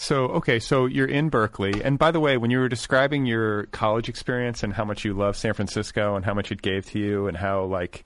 [0.00, 1.82] So, okay, so you're in Berkeley.
[1.82, 5.12] And by the way, when you were describing your college experience and how much you
[5.12, 8.04] love San Francisco and how much it gave to you and how like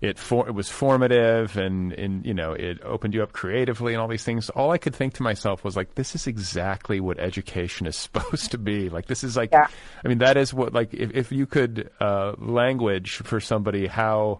[0.00, 4.00] it for, it was formative and and you know, it opened you up creatively and
[4.00, 7.18] all these things, all I could think to myself was like this is exactly what
[7.20, 8.88] education is supposed to be.
[8.88, 9.66] Like this is like Yeah.
[10.02, 14.38] I mean, that is what like if if you could uh language for somebody how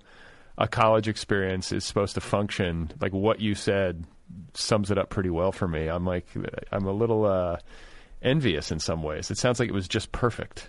[0.57, 4.07] a college experience is supposed to function, like what you said
[4.55, 5.89] sums it up pretty well for me.
[5.89, 6.27] I'm like,
[6.73, 7.59] I'm a little uh,
[8.23, 9.31] envious in some ways.
[9.31, 10.69] It sounds like it was just perfect.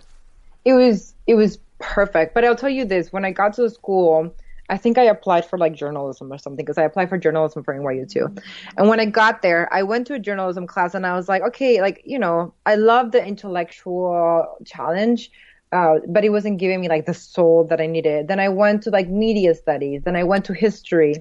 [0.64, 3.70] it was it was perfect but i'll tell you this when i got to the
[3.70, 4.32] school
[4.68, 7.74] i think i applied for like journalism or something because i applied for journalism for
[7.74, 8.32] nyu too
[8.76, 11.42] and when i got there i went to a journalism class and i was like
[11.42, 15.30] okay like you know i love the intellectual challenge
[15.72, 18.84] uh, but it wasn't giving me like the soul that i needed then i went
[18.84, 21.16] to like media studies then i went to history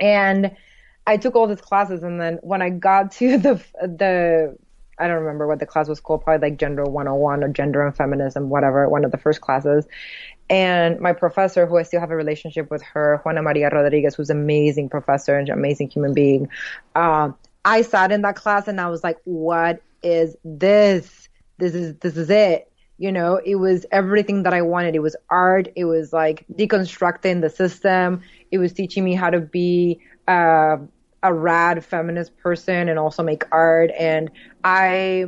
[0.00, 0.50] and
[1.08, 4.56] I took all these classes, and then when I got to the the
[4.98, 7.96] I don't remember what the class was called, probably like Gender 101 or Gender and
[7.96, 9.86] Feminism, whatever, one of the first classes.
[10.50, 14.30] And my professor, who I still have a relationship with her, Juana Maria Rodriguez, who's
[14.30, 16.48] an amazing professor and an amazing human being.
[16.96, 21.28] Um, I sat in that class and I was like, what is this?
[21.58, 22.70] This is, this is it.
[22.96, 24.96] You know, it was everything that I wanted.
[24.96, 25.68] It was art.
[25.76, 28.22] It was like deconstructing the system.
[28.50, 30.78] It was teaching me how to be, uh,
[31.22, 33.90] a rad feminist person and also make art.
[33.98, 34.30] And
[34.64, 35.26] I,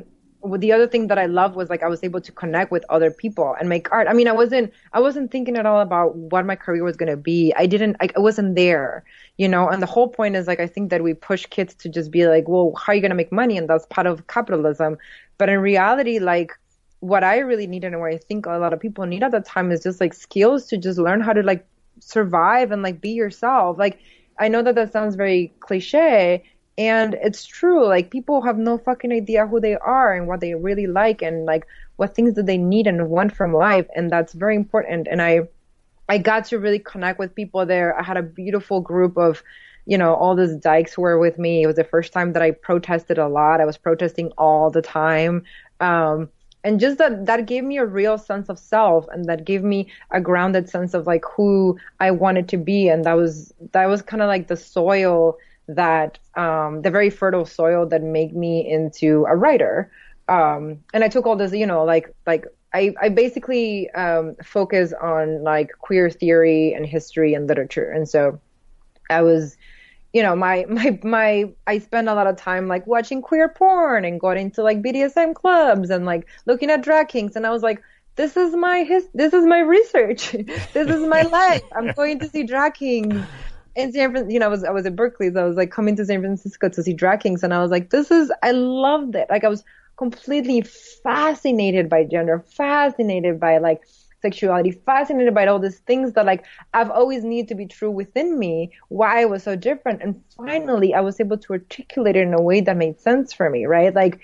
[0.56, 3.10] the other thing that I loved was like I was able to connect with other
[3.10, 4.06] people and make art.
[4.08, 7.10] I mean, I wasn't, I wasn't thinking at all about what my career was going
[7.10, 7.52] to be.
[7.56, 9.04] I didn't, I, I wasn't there,
[9.36, 11.88] you know, and the whole point is like, I think that we push kids to
[11.88, 13.58] just be like, well, how are you going to make money?
[13.58, 14.96] And that's part of capitalism.
[15.36, 16.52] But in reality, like,
[17.00, 19.46] what I really needed and what I think a lot of people need at that
[19.46, 21.66] time is just like skills to just learn how to like
[21.98, 23.78] survive and like be yourself.
[23.78, 24.00] Like,
[24.40, 26.42] I know that that sounds very cliche
[26.78, 27.86] and it's true.
[27.86, 31.44] Like people have no fucking idea who they are and what they really like and
[31.44, 31.66] like
[31.96, 33.86] what things that they need and want from life.
[33.94, 35.06] And that's very important.
[35.06, 35.42] And I,
[36.08, 37.98] I got to really connect with people there.
[38.00, 39.42] I had a beautiful group of,
[39.84, 41.62] you know, all those dykes were with me.
[41.62, 43.60] It was the first time that I protested a lot.
[43.60, 45.44] I was protesting all the time.
[45.80, 46.30] Um,
[46.62, 49.88] and just that that gave me a real sense of self and that gave me
[50.10, 52.88] a grounded sense of like who I wanted to be.
[52.88, 55.38] And that was that was kind of like the soil
[55.68, 59.90] that um the very fertile soil that made me into a writer.
[60.28, 64.92] Um and I took all this you know like like I I basically um focus
[65.00, 67.90] on like queer theory and history and literature.
[67.90, 68.38] And so
[69.08, 69.56] I was
[70.12, 74.04] you know, my, my, my, I spend a lot of time like watching queer porn
[74.04, 77.36] and going into like BDSM clubs and like looking at drag kings.
[77.36, 77.82] And I was like,
[78.16, 80.32] this is my his, this is my research.
[80.72, 81.62] this is my life.
[81.76, 83.24] I'm going to see drag kings
[83.76, 84.32] in San Francisco.
[84.32, 85.32] You know, I was, I was at Berkeley.
[85.32, 87.42] So I was like coming to San Francisco to see drag kings.
[87.42, 89.28] And I was like, this is, I loved it.
[89.30, 89.64] Like I was
[89.96, 93.82] completely fascinated by gender, fascinated by like,
[94.22, 96.44] sexuality, fascinated by all these things that like
[96.74, 100.02] I've always needed to be true within me, why I was so different.
[100.02, 103.50] And finally I was able to articulate it in a way that made sense for
[103.50, 103.94] me, right?
[103.94, 104.20] Like,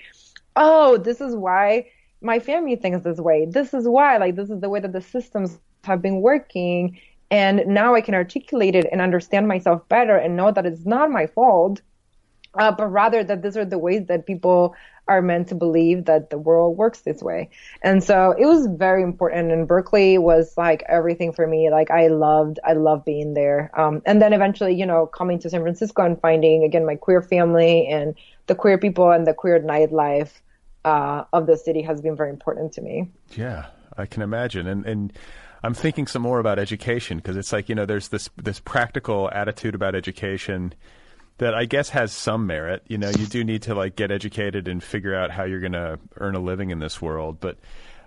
[0.55, 1.87] oh, this is why
[2.21, 3.45] my family thinks this way.
[3.45, 6.99] This is why, like, this is the way that the systems have been working.
[7.29, 11.11] And now I can articulate it and understand myself better and know that it's not
[11.11, 11.81] my fault.
[12.53, 14.73] Uh, but rather that these are the ways that people
[15.07, 17.49] are meant to believe that the world works this way.
[17.81, 19.51] And so it was very important.
[19.51, 21.69] And Berkeley was like everything for me.
[21.69, 23.71] Like I loved, I loved being there.
[23.79, 27.21] Um, and then eventually, you know, coming to San Francisco and finding again my queer
[27.21, 28.15] family and
[28.47, 30.31] the queer people and the queer nightlife
[30.85, 33.09] uh, of the city has been very important to me.
[33.35, 34.67] Yeah, I can imagine.
[34.67, 35.13] And and
[35.63, 39.29] I'm thinking some more about education because it's like you know there's this this practical
[39.33, 40.73] attitude about education
[41.37, 42.83] that I guess has some merit.
[42.87, 45.73] You know, you do need to like get educated and figure out how you're going
[45.73, 47.39] to earn a living in this world.
[47.39, 47.57] But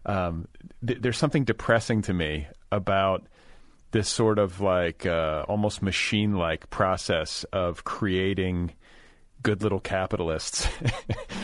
[0.06, 0.48] um,
[0.86, 3.26] th- there's something depressing to me about
[3.92, 8.72] this sort of like uh, almost machine like process of creating
[9.42, 10.68] good little capitalists.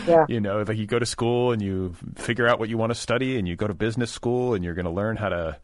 [0.06, 0.24] Yeah.
[0.28, 2.94] you know, like you go to school and you figure out what you want to
[2.94, 5.58] study and you go to business school and you're going to learn how to,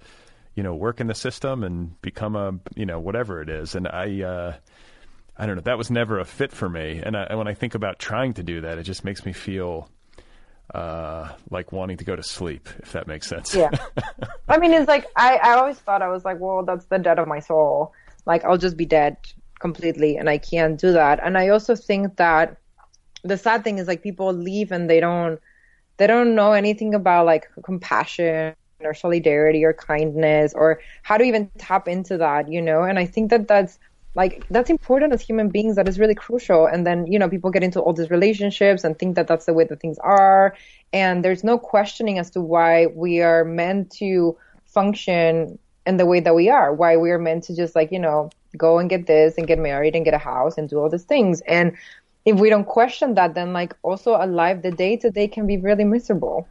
[0.56, 3.76] you know, work in the system and become a, you know, whatever it is.
[3.76, 4.54] And I, uh,
[5.36, 5.62] I don't know.
[5.62, 7.00] That was never a fit for me.
[7.02, 9.88] And, I, when I think about trying to do that, it just makes me feel
[10.74, 13.54] uh, like wanting to go to sleep, if that makes sense.
[13.54, 13.70] Yeah.
[14.48, 17.18] I mean, it's like, I, I always thought I was like, well, that's the dead
[17.18, 17.92] of my soul.
[18.26, 19.16] Like, I'll just be dead
[19.58, 21.20] completely and I can't do that.
[21.22, 22.56] And I also think that
[23.22, 25.40] the sad thing is like people leave and they don't,
[25.96, 31.50] they don't know anything about like compassion or solidarity or kindness or how to even
[31.58, 32.82] tap into that, you know?
[32.82, 33.78] And I think that that's
[34.14, 35.76] like that's important as human beings.
[35.76, 36.66] That is really crucial.
[36.66, 39.54] And then you know people get into all these relationships and think that that's the
[39.54, 40.54] way that things are.
[40.92, 44.36] And there's no questioning as to why we are meant to
[44.66, 46.72] function in the way that we are.
[46.74, 49.58] Why we are meant to just like you know go and get this and get
[49.58, 51.40] married and get a house and do all these things.
[51.46, 51.72] And
[52.24, 55.46] if we don't question that then like also a life the day to day can
[55.46, 56.50] be really miserable.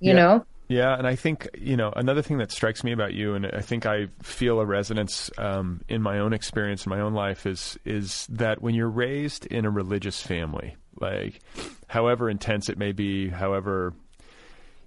[0.00, 0.14] You Yeah.
[0.14, 3.46] know Yeah, and I think you know another thing that strikes me about you, and
[3.46, 7.44] I think I feel a resonance um, in my own experience in my own life
[7.46, 11.40] is is that when you're raised in a religious family, like
[11.86, 13.92] however intense it may be, however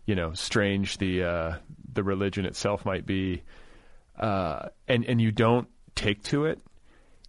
[0.05, 1.55] you know strange the uh,
[1.93, 3.43] the religion itself might be,
[4.17, 6.59] uh, and and you don't take to it,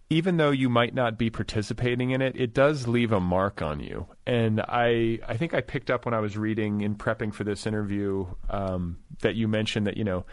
[0.09, 3.79] even though you might not be participating in it, it does leave a mark on
[3.79, 4.07] you.
[4.25, 7.67] And I, I think I picked up when I was reading in prepping for this
[7.67, 10.25] interview um, that you mentioned that you know,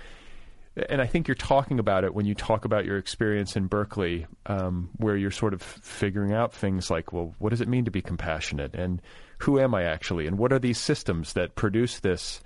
[0.88, 4.26] and I think you're talking about it when you talk about your experience in Berkeley,
[4.46, 7.90] um, where you're sort of figuring out things like, well, what does it mean to
[7.90, 9.00] be compassionate, and
[9.38, 12.40] who am I actually, and what are these systems that produce this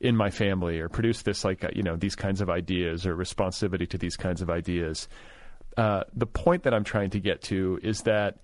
[0.00, 3.16] in my family, or produce this like uh, you know these kinds of ideas or
[3.16, 5.08] responsivity to these kinds of ideas
[5.78, 8.38] uh, the point that I'm trying to get to is that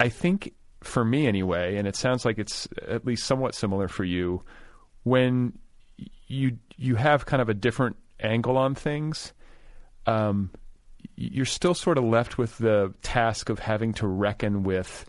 [0.00, 4.02] I think for me anyway, and it sounds like it's at least somewhat similar for
[4.02, 4.42] you,
[5.04, 5.56] when
[6.26, 9.32] you you have kind of a different angle on things,
[10.06, 10.50] um,
[11.14, 15.04] you're still sort of left with the task of having to reckon with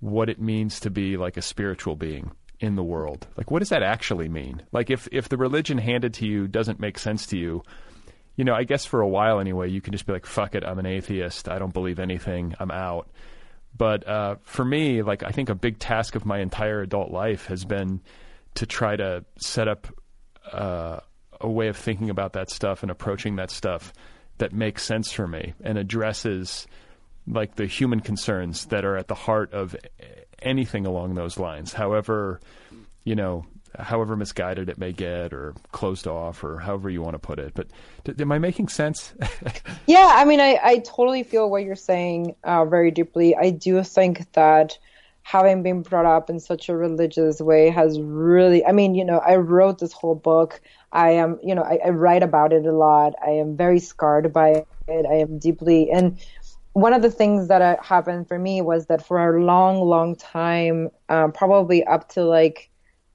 [0.00, 3.28] what it means to be like a spiritual being in the world.
[3.36, 4.60] Like, what does that actually mean?
[4.72, 7.62] Like, if if the religion handed to you doesn't make sense to you,
[8.36, 10.64] you know, I guess for a while anyway, you can just be like, fuck it,
[10.64, 11.48] I'm an atheist.
[11.48, 12.54] I don't believe anything.
[12.58, 13.08] I'm out.
[13.76, 17.46] But uh, for me, like, I think a big task of my entire adult life
[17.46, 18.00] has been
[18.54, 19.88] to try to set up
[20.52, 21.00] uh,
[21.40, 23.92] a way of thinking about that stuff and approaching that stuff
[24.38, 26.66] that makes sense for me and addresses
[27.26, 29.74] like the human concerns that are at the heart of
[30.40, 31.72] anything along those lines.
[31.72, 32.40] However,
[33.04, 33.46] you know,
[33.78, 37.52] however misguided it may get or closed off or however you want to put it.
[37.54, 37.68] But
[38.04, 39.14] d- am I making sense?
[39.86, 43.36] Yeah, I mean, I, I totally feel what you're saying uh, very deeply.
[43.36, 44.78] I do think that
[45.22, 49.18] having been brought up in such a religious way has really, I mean, you know,
[49.18, 50.60] I wrote this whole book.
[50.92, 53.14] I am, you know, I, I write about it a lot.
[53.24, 55.06] I am very scarred by it.
[55.06, 56.18] I am deeply, and
[56.74, 60.16] one of the things that uh, happened for me was that for a long, long
[60.16, 62.68] time, um, probably up to like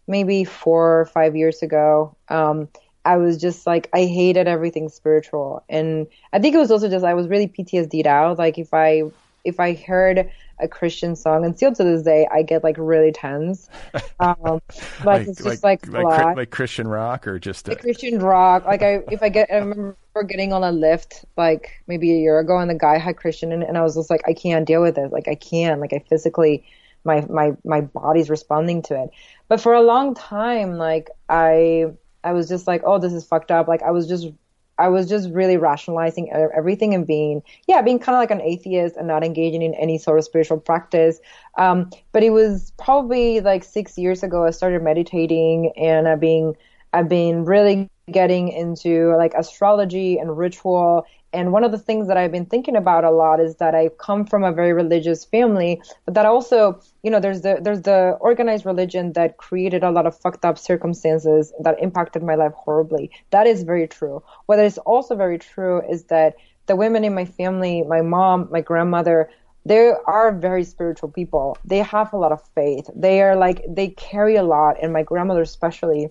[0.10, 2.68] maybe four or five years ago, um,
[3.06, 7.06] I was just like I hated everything spiritual, and I think it was also just
[7.06, 8.38] I was really PTSD'd out.
[8.38, 9.04] Like if I
[9.46, 10.30] if I heard
[10.60, 13.70] a Christian song, and still to this day, I get like really tense.
[14.22, 14.60] Um,
[15.06, 16.36] like, it's just like, like, a lot.
[16.36, 18.66] like Christian rock or just uh, Like Christian rock.
[18.66, 19.96] Like I, if I get, I remember
[20.28, 23.64] getting on a Lyft like maybe a year ago, and the guy had Christian, and,
[23.64, 25.14] and I was just like, I can't deal with it.
[25.14, 25.80] Like I can't.
[25.80, 26.66] Like I physically,
[27.04, 29.10] my my my body's responding to it.
[29.48, 31.88] But for a long time, like I,
[32.24, 33.68] I was just like, oh, this is fucked up.
[33.68, 34.28] Like I was just.
[34.78, 38.96] I was just really rationalizing everything and being, yeah, being kind of like an atheist
[38.96, 41.20] and not engaging in any sort of spiritual practice.
[41.58, 46.56] Um, but it was probably like six years ago I started meditating and I've been
[46.94, 51.06] I've been really getting into like astrology and ritual.
[51.32, 53.90] And one of the things that I've been thinking about a lot is that I
[54.00, 58.18] come from a very religious family, but that also, you know, there's the there's the
[58.20, 63.12] organized religion that created a lot of fucked up circumstances that impacted my life horribly.
[63.30, 64.24] That is very true.
[64.48, 66.36] What is also very true is that
[66.66, 69.30] the women in my family, my mom, my grandmother,
[69.66, 71.58] they are very spiritual people.
[71.66, 72.90] They have a lot of faith.
[72.96, 76.10] They are like they carry a lot, and my grandmother especially.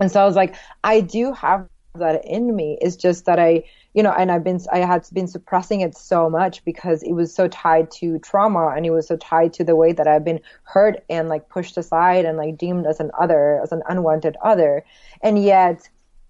[0.00, 0.54] And so I was like,
[0.84, 2.78] I do have that in me.
[2.80, 6.30] It's just that I, you know, and I've been, I had been suppressing it so
[6.30, 9.76] much because it was so tied to trauma and it was so tied to the
[9.76, 13.60] way that I've been hurt and like pushed aside and like deemed as an other,
[13.62, 14.84] as an unwanted other.
[15.22, 15.86] And yet,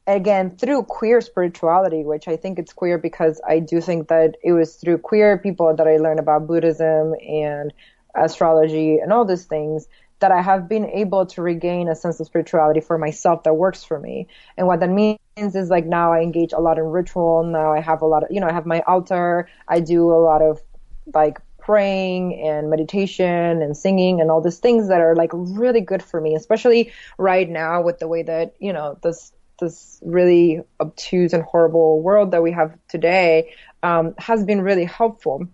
[0.09, 4.53] again, through queer spirituality, which I think it's queer because I do think that it
[4.53, 7.73] was through queer people that I learned about Buddhism and
[8.17, 9.87] astrology and all these things
[10.23, 13.85] that I have been able to regain a sense of spirituality for myself that works
[13.85, 14.29] for me.
[14.57, 17.45] And what that means is like now I engage a lot in ritual.
[17.45, 19.49] Now I have a lot of, you know, I have my altar.
[19.69, 20.63] I do a lot of
[21.13, 26.03] like praying and meditation and singing and all these things that are like really good
[26.03, 31.33] for me, especially right now with the way that, you know, this, this really obtuse
[31.33, 35.47] and horrible world that we have today, um, has been really helpful.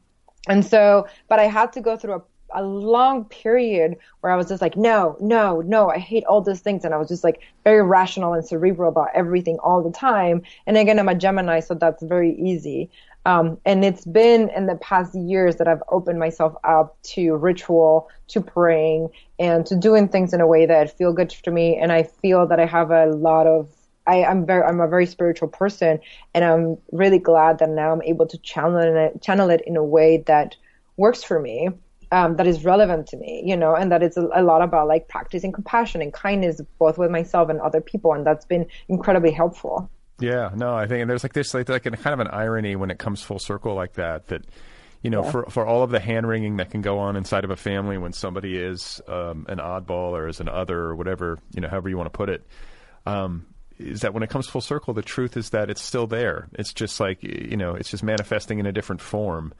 [0.46, 2.22] And so, but I had to go through a
[2.54, 6.60] a long period where I was just like, no, no, no, I hate all those
[6.60, 6.84] things.
[6.84, 10.42] And I was just like very rational and cerebral about everything all the time.
[10.66, 12.90] And again, I'm a Gemini, so that's very easy.
[13.26, 18.08] Um, and it's been in the past years that I've opened myself up to ritual,
[18.28, 21.76] to praying, and to doing things in a way that feel good to me.
[21.76, 23.68] And I feel that I have a lot of
[24.06, 26.00] I, am very I'm a very spiritual person,
[26.32, 29.84] and I'm really glad that now I'm able to channel it channel it in a
[29.84, 30.56] way that
[30.96, 31.68] works for me,
[32.10, 34.88] um, that is relevant to me, you know, and that it's a, a lot about
[34.88, 39.30] like practicing compassion and kindness both with myself and other people, and that's been incredibly
[39.30, 39.90] helpful.
[40.20, 42.76] Yeah, no, I think and there's like this like like a, kind of an irony
[42.76, 44.44] when it comes full circle like that that
[45.02, 45.30] you know, yeah.
[45.30, 47.98] for for all of the hand wringing that can go on inside of a family
[47.98, 51.88] when somebody is um, an oddball or is an other or whatever, you know, however
[51.88, 52.44] you want to put it,
[53.06, 53.46] um,
[53.78, 56.48] is that when it comes full circle, the truth is that it's still there.
[56.54, 59.54] It's just like you know, it's just manifesting in a different form.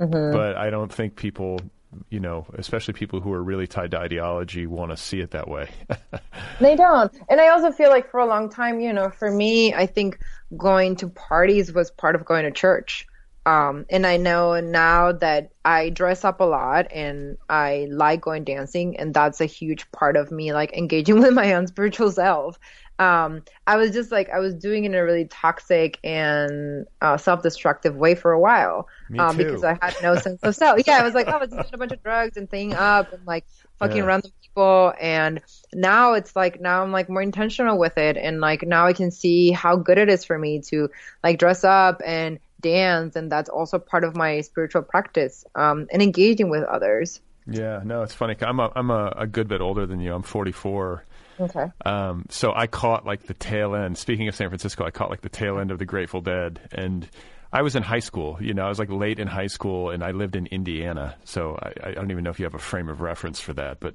[0.00, 0.32] Mm-hmm.
[0.32, 1.60] But I don't think people
[2.08, 5.48] you know, especially people who are really tied to ideology want to see it that
[5.48, 5.68] way.
[6.60, 7.12] they don't.
[7.28, 10.18] And I also feel like for a long time, you know, for me, I think
[10.56, 13.06] going to parties was part of going to church.
[13.46, 18.44] Um, and I know now that I dress up a lot and I like going
[18.44, 22.58] dancing, and that's a huge part of me, like engaging with my own spiritual self
[23.00, 27.16] um, I was just like I was doing it in a really toxic and uh,
[27.16, 30.82] self-destructive way for a while um, because I had no sense of self.
[30.86, 33.10] Yeah, I was like, oh, I was doing a bunch of drugs and thing up
[33.14, 33.46] and like
[33.78, 34.04] fucking yeah.
[34.04, 34.92] random people.
[35.00, 35.40] And
[35.72, 39.10] now it's like now I'm like more intentional with it, and like now I can
[39.10, 40.90] see how good it is for me to
[41.24, 46.02] like dress up and dance, and that's also part of my spiritual practice um, and
[46.02, 47.22] engaging with others.
[47.46, 48.36] Yeah, no, it's funny.
[48.42, 50.12] I'm a I'm a, a good bit older than you.
[50.12, 51.02] I'm 44
[51.40, 51.66] Okay.
[51.84, 53.96] Um, so I caught like the tail end.
[53.96, 57.08] Speaking of San Francisco, I caught like the tail end of the Grateful Dead, and
[57.52, 58.38] I was in high school.
[58.40, 61.16] You know, I was like late in high school, and I lived in Indiana.
[61.24, 63.80] So I, I don't even know if you have a frame of reference for that,
[63.80, 63.94] but.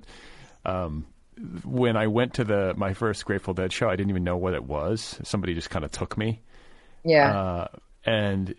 [0.66, 1.06] Um,
[1.64, 4.54] when I went to the my first Grateful Dead show, I didn't even know what
[4.54, 5.20] it was.
[5.24, 6.42] Somebody just kind of took me.
[7.04, 7.38] Yeah.
[7.38, 7.68] Uh,
[8.06, 8.56] and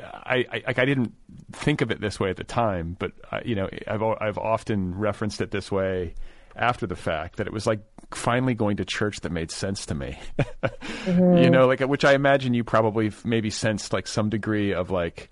[0.00, 1.14] I, I, I didn't
[1.52, 4.94] think of it this way at the time, but I, you know I've I've often
[4.98, 6.14] referenced it this way
[6.56, 7.80] after the fact that it was like
[8.14, 10.18] finally going to church that made sense to me.
[10.38, 11.38] mm-hmm.
[11.38, 15.30] You know, like which I imagine you probably maybe sensed like some degree of like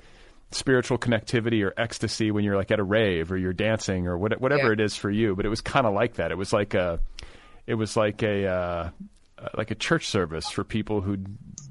[0.51, 4.41] spiritual connectivity or ecstasy when you're like at a rave or you're dancing or what,
[4.41, 4.73] whatever yeah.
[4.73, 5.37] it is for you.
[5.37, 6.31] But it was kind of like that.
[6.31, 7.01] It was like a,
[7.67, 8.91] it was like a, uh,
[9.57, 11.19] like a church service for people who,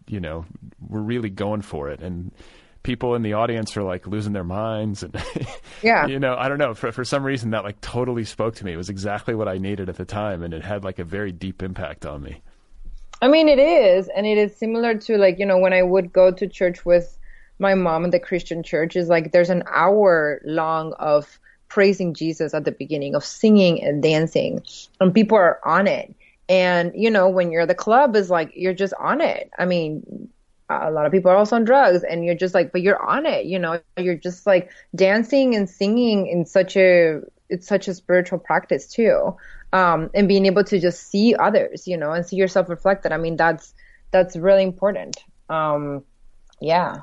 [0.08, 0.46] you know,
[0.88, 2.32] were really going for it and
[2.88, 5.14] people in the audience are like losing their minds and
[5.84, 6.08] yeah.
[6.08, 8.72] you know i don't know for, for some reason that like totally spoke to me.
[8.72, 11.34] It was exactly what i needed at the time and it had like a very
[11.34, 12.42] deep impact on me.
[13.22, 16.14] I mean it is and it is similar to like you know when i would
[16.14, 17.18] go to church with
[17.60, 22.54] my mom in the christian church is like there's an hour long of praising jesus
[22.54, 24.64] at the beginning of singing and dancing
[25.02, 26.16] and people are on it.
[26.48, 29.52] And you know when you're the club is like you're just on it.
[29.60, 30.30] I mean
[30.70, 33.26] a lot of people are also on drugs and you're just like but you're on
[33.26, 37.94] it you know you're just like dancing and singing in such a it's such a
[37.94, 39.36] spiritual practice too
[39.74, 43.12] um and being able to just see others you know and see yourself reflected.
[43.12, 43.74] I mean that's
[44.12, 45.18] that's really important.
[45.50, 46.04] Um
[46.60, 47.02] yeah.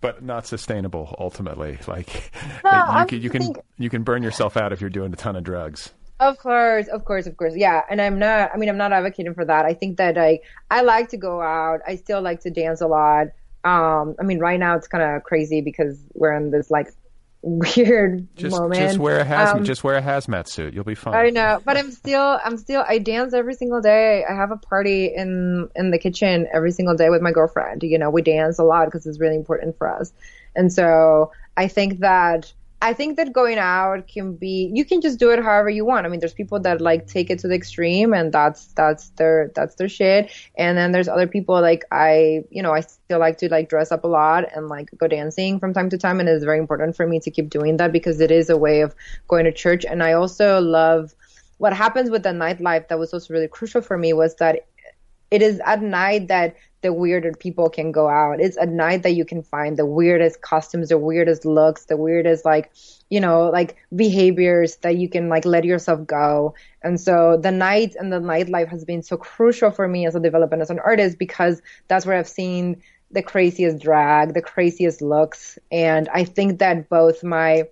[0.00, 1.78] But not sustainable ultimately.
[1.86, 2.32] Like
[2.64, 3.58] no, you, can, you can think...
[3.78, 7.04] you can burn yourself out if you're doing a ton of drugs of course, of
[7.04, 7.54] course, of course.
[7.56, 7.82] Yeah.
[7.90, 9.64] And I'm not, I mean, I'm not advocating for that.
[9.64, 10.40] I think that I,
[10.70, 11.80] I like to go out.
[11.86, 13.28] I still like to dance a lot.
[13.64, 16.88] Um, I mean, right now it's kind of crazy because we're in this like
[17.42, 18.80] weird just, moment.
[18.80, 20.74] Just wear a hazmat, um, just wear a hazmat suit.
[20.74, 21.14] You'll be fine.
[21.14, 24.24] I know, but I'm still, I'm still, I dance every single day.
[24.28, 27.82] I have a party in, in the kitchen every single day with my girlfriend.
[27.82, 30.12] You know, we dance a lot because it's really important for us.
[30.54, 32.52] And so I think that,
[32.82, 36.06] I think that going out can be you can just do it however you want.
[36.06, 39.52] I mean, there's people that like take it to the extreme and that's that's their
[39.54, 40.30] that's their shit.
[40.56, 43.92] And then there's other people like I, you know, I still like to like dress
[43.92, 46.96] up a lot and like go dancing from time to time and it's very important
[46.96, 48.94] for me to keep doing that because it is a way of
[49.28, 51.14] going to church and I also love
[51.58, 54.66] what happens with the nightlife that was also really crucial for me was that
[55.30, 58.40] it is at night that the weirder people can go out.
[58.40, 62.44] It's a night that you can find the weirdest costumes, the weirdest looks, the weirdest
[62.44, 62.72] like,
[63.10, 66.54] you know, like behaviors that you can like let yourself go.
[66.82, 70.20] And so the night and the nightlife has been so crucial for me as a
[70.20, 75.58] development as an artist because that's where I've seen the craziest drag, the craziest looks.
[75.70, 77.64] And I think that both my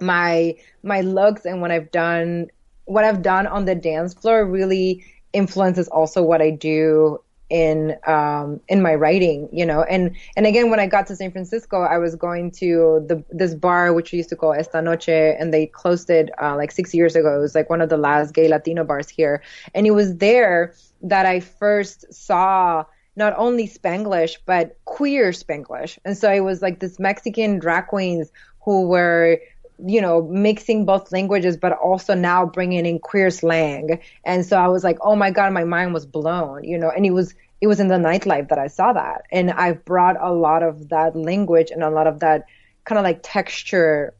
[0.00, 2.48] my my looks and what I've done
[2.84, 7.20] what I've done on the dance floor really influences also what I do
[7.50, 9.82] in um in my writing you know?
[9.82, 13.54] And and again when i got to san francisco i was going to the this
[13.54, 16.94] bar which we used to call esta noche and they closed it uh, like six
[16.94, 17.36] years ago.
[17.36, 19.42] It was like one of the last gay latino bars here.
[19.74, 22.84] And it was there that i first saw
[23.16, 25.98] not only spanglish but queer spanglish.
[26.04, 28.30] And so it was like this mexican drag queens
[28.64, 29.40] who were
[29.86, 34.00] you know, mixing both languages, but also now bringing in queer slang.
[34.24, 37.06] And so I was like, oh my God, my mind was blown, you know, and
[37.06, 39.22] it was, it was in the nightlife that I saw that.
[39.30, 42.46] And I brought a lot of that language and a lot of that
[42.84, 44.14] kind of like texture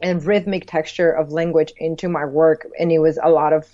[0.00, 2.66] and rhythmic texture of language into my work.
[2.78, 3.66] And it was a lot of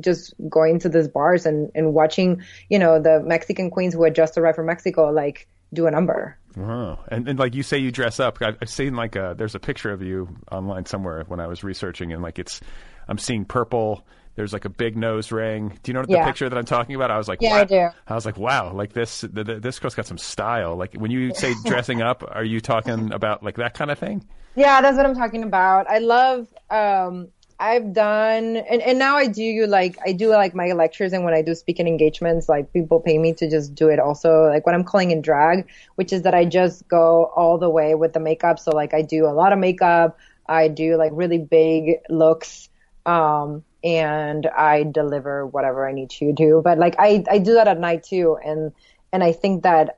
[0.00, 4.14] just going to these bars and, and watching, you know, the Mexican queens who had
[4.14, 6.38] just arrived from Mexico, like do a number.
[6.56, 7.00] Wow.
[7.08, 8.38] And, and like you say, you dress up.
[8.40, 11.62] I've, I've seen like a, there's a picture of you online somewhere when I was
[11.62, 12.60] researching, and like it's,
[13.08, 14.06] I'm seeing purple.
[14.36, 15.78] There's like a big nose ring.
[15.82, 16.20] Do you know Yeah.
[16.20, 17.10] the picture that I'm talking about?
[17.10, 17.60] I was like, Yeah, wow.
[17.60, 17.88] I do.
[18.08, 20.76] I was like, wow, like this, th- th- this girl's got some style.
[20.76, 24.26] Like when you say dressing up, are you talking about like that kind of thing?
[24.54, 25.88] Yeah, that's what I'm talking about.
[25.90, 27.28] I love um
[27.58, 31.32] I've done and, and now I do like I do like my lectures and when
[31.32, 34.74] I do speaking engagements, like people pay me to just do it also like what
[34.74, 38.20] I'm calling in drag, which is that I just go all the way with the
[38.20, 38.58] makeup.
[38.58, 42.68] So like I do a lot of makeup, I do like really big looks,
[43.06, 46.60] um and I deliver whatever I need to do.
[46.62, 48.72] But like I, I do that at night too and
[49.12, 49.96] and I think that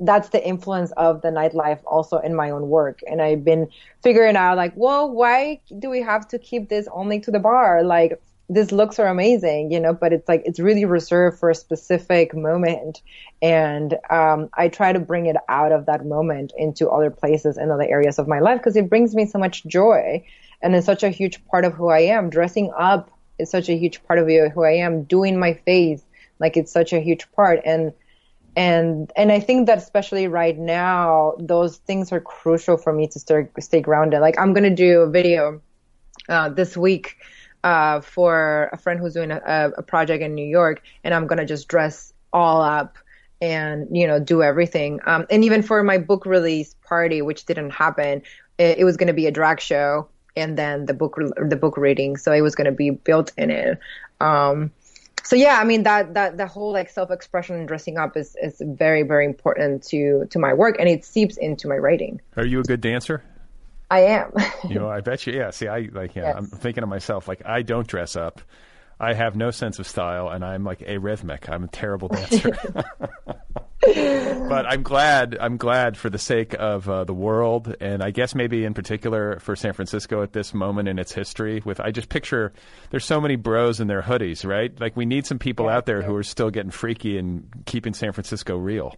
[0.00, 3.00] that's the influence of the nightlife also in my own work.
[3.10, 3.68] And I've been
[4.02, 7.82] figuring out like, well, why do we have to keep this only to the bar?
[7.82, 11.54] Like these looks are amazing, you know, but it's like, it's really reserved for a
[11.54, 13.02] specific moment.
[13.42, 17.70] And, um, I try to bring it out of that moment into other places and
[17.70, 20.24] other areas of my life because it brings me so much joy.
[20.62, 22.30] And it's such a huge part of who I am.
[22.30, 25.02] Dressing up is such a huge part of who I am.
[25.02, 26.02] Doing my face,
[26.38, 27.60] like it's such a huge part.
[27.64, 27.92] And,
[28.56, 33.18] and and I think that especially right now, those things are crucial for me to
[33.18, 34.20] start stay grounded.
[34.20, 35.60] Like I'm gonna do a video
[36.28, 37.16] uh, this week
[37.64, 41.46] uh, for a friend who's doing a, a project in New York, and I'm gonna
[41.46, 42.98] just dress all up
[43.40, 45.00] and you know do everything.
[45.06, 48.22] Um, and even for my book release party, which didn't happen,
[48.58, 52.16] it, it was gonna be a drag show and then the book the book reading,
[52.16, 53.78] so it was gonna be built in it.
[54.20, 54.72] Um,
[55.24, 58.36] so yeah, I mean that that the whole like self expression and dressing up is
[58.42, 62.20] is very very important to to my work, and it seeps into my writing.
[62.36, 63.22] Are you a good dancer?
[63.90, 64.32] I am.
[64.68, 65.32] You know, I bet you.
[65.32, 65.50] Yeah.
[65.50, 66.14] See, I like.
[66.14, 66.34] Yeah, Yes.
[66.36, 68.42] I'm thinking to myself, like, I don't dress up.
[69.00, 71.48] I have no sense of style, and I'm like arrhythmic.
[71.48, 72.58] I'm a terrible dancer.
[73.80, 75.36] but I'm glad.
[75.40, 79.38] I'm glad for the sake of uh, the world, and I guess maybe in particular
[79.38, 81.62] for San Francisco at this moment in its history.
[81.64, 82.52] With I just picture
[82.90, 84.78] there's so many bros in their hoodies, right?
[84.80, 88.12] Like we need some people out there who are still getting freaky and keeping San
[88.12, 88.96] Francisco real.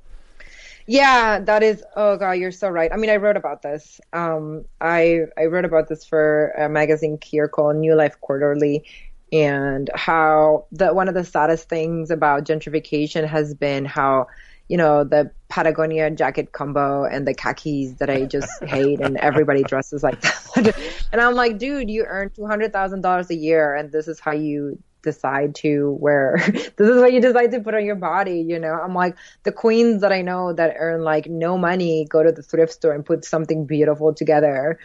[0.86, 1.84] Yeah, that is.
[1.94, 2.90] Oh god, you're so right.
[2.92, 4.00] I mean, I wrote about this.
[4.14, 8.84] Um, I I wrote about this for a magazine here called New Life Quarterly,
[9.30, 14.26] and how the one of the saddest things about gentrification has been how
[14.70, 19.64] you know the Patagonia jacket combo and the khakis that I just hate, and everybody
[19.64, 20.78] dresses like that.
[21.12, 24.20] and I'm like, dude, you earn two hundred thousand dollars a year, and this is
[24.20, 28.44] how you decide to wear this is what you decide to put on your body
[28.46, 32.22] you know i'm like the queens that i know that earn like no money go
[32.22, 34.78] to the thrift store and put something beautiful together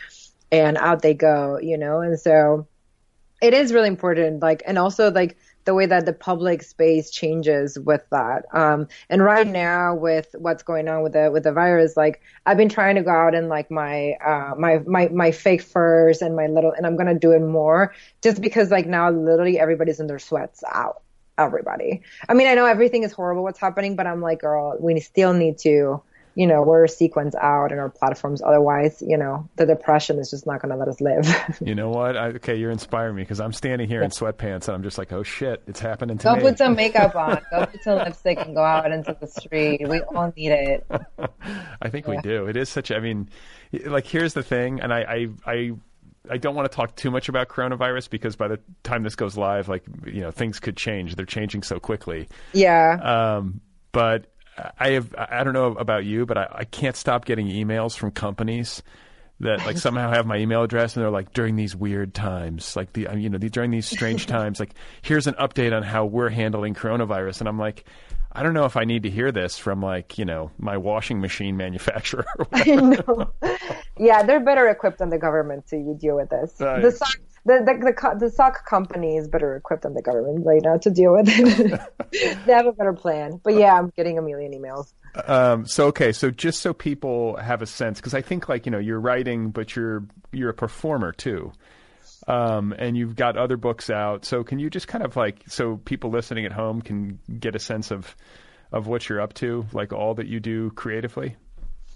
[0.54, 2.66] and out they go you know and so
[3.42, 5.36] it is really important like and also like
[5.66, 8.46] the way that the public space changes with that.
[8.54, 12.58] Um and right now with what's going on with the with the virus like i've
[12.58, 16.36] been trying to go out in like my uh my my my fake furs and
[16.36, 20.08] my little and i'm gonna do it more just because like now literally everybody's in
[20.08, 21.02] their sweats out
[21.38, 22.02] everybody.
[22.30, 25.34] I mean i know everything is horrible what's happening but i'm like girl we still
[25.34, 26.02] need to
[26.36, 30.46] you know wear sequence out in our platforms otherwise you know the depression is just
[30.46, 31.26] not gonna let us live
[31.62, 32.18] You know what?
[32.18, 35.12] I, okay, you're inspiring me because I'm standing here in sweatpants and I'm just like,
[35.14, 36.42] oh shit, it's happening to Go me.
[36.42, 37.42] put some makeup on.
[37.50, 39.88] Go put some lipstick and go out into the street.
[39.88, 40.86] We all need it.
[41.82, 42.46] I think we do.
[42.48, 42.92] It is such.
[42.92, 43.30] I mean,
[43.86, 45.72] like here's the thing, and I, I, I,
[46.30, 49.38] I don't want to talk too much about coronavirus because by the time this goes
[49.38, 51.16] live, like you know, things could change.
[51.16, 52.28] They're changing so quickly.
[52.54, 53.38] Yeah.
[53.38, 54.28] Um, but
[54.80, 55.14] I have.
[55.18, 58.82] I don't know about you, but I, I can't stop getting emails from companies
[59.42, 62.94] that like somehow have my email address and they're like during these weird times like
[62.94, 66.30] the you know the, during these strange times like here's an update on how we're
[66.30, 67.84] handling coronavirus and i'm like
[68.32, 71.20] i don't know if i need to hear this from like you know my washing
[71.20, 73.30] machine manufacturer I know.
[73.98, 76.54] Yeah, they're better equipped than the government to deal with this.
[76.54, 80.62] The sock, the the, the the sock company is better equipped than the government right
[80.64, 81.80] now to deal with it.
[82.46, 83.40] they have a better plan.
[83.44, 84.92] But yeah, I'm getting a million emails.
[85.28, 88.72] Um, so okay, so just so people have a sense, because I think like you
[88.72, 91.54] know you're writing, but you're you're a performer too,
[92.28, 94.26] um, and you've got other books out.
[94.26, 97.60] So can you just kind of like so people listening at home can get a
[97.60, 98.16] sense of
[98.72, 101.36] of what you're up to, like all that you do creatively?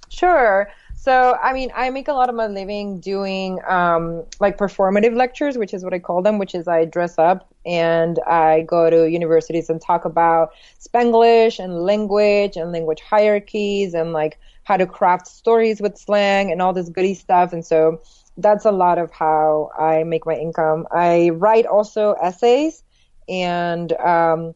[0.09, 0.69] Sure.
[0.95, 5.57] So, I mean, I make a lot of my living doing um, like performative lectures,
[5.57, 9.09] which is what I call them, which is I dress up and I go to
[9.09, 10.49] universities and talk about
[10.79, 16.61] Spanglish and language and language hierarchies and like how to craft stories with slang and
[16.61, 17.53] all this goody stuff.
[17.53, 18.01] And so
[18.35, 20.85] that's a lot of how I make my income.
[20.91, 22.83] I write also essays
[23.29, 24.53] and um,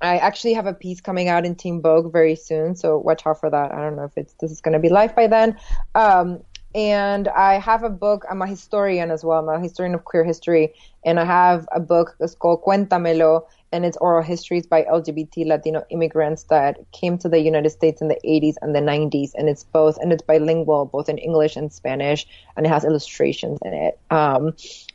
[0.00, 3.38] I actually have a piece coming out in Teen Vogue very soon, so watch out
[3.40, 3.72] for that.
[3.72, 5.58] I don't know if it's this is going to be live by then.
[5.94, 6.40] Um,
[6.74, 8.24] and I have a book.
[8.30, 9.48] I'm a historian as well.
[9.48, 10.74] I'm a historian of queer history,
[11.04, 15.84] and I have a book that's called Cuéntamelo, and it's oral histories by LGBT Latino
[15.90, 19.64] immigrants that came to the United States in the 80s and the 90s, and it's
[19.64, 22.26] both and it's bilingual, both in English and Spanish,
[22.56, 23.98] and it has illustrations in it.
[24.10, 24.54] Um,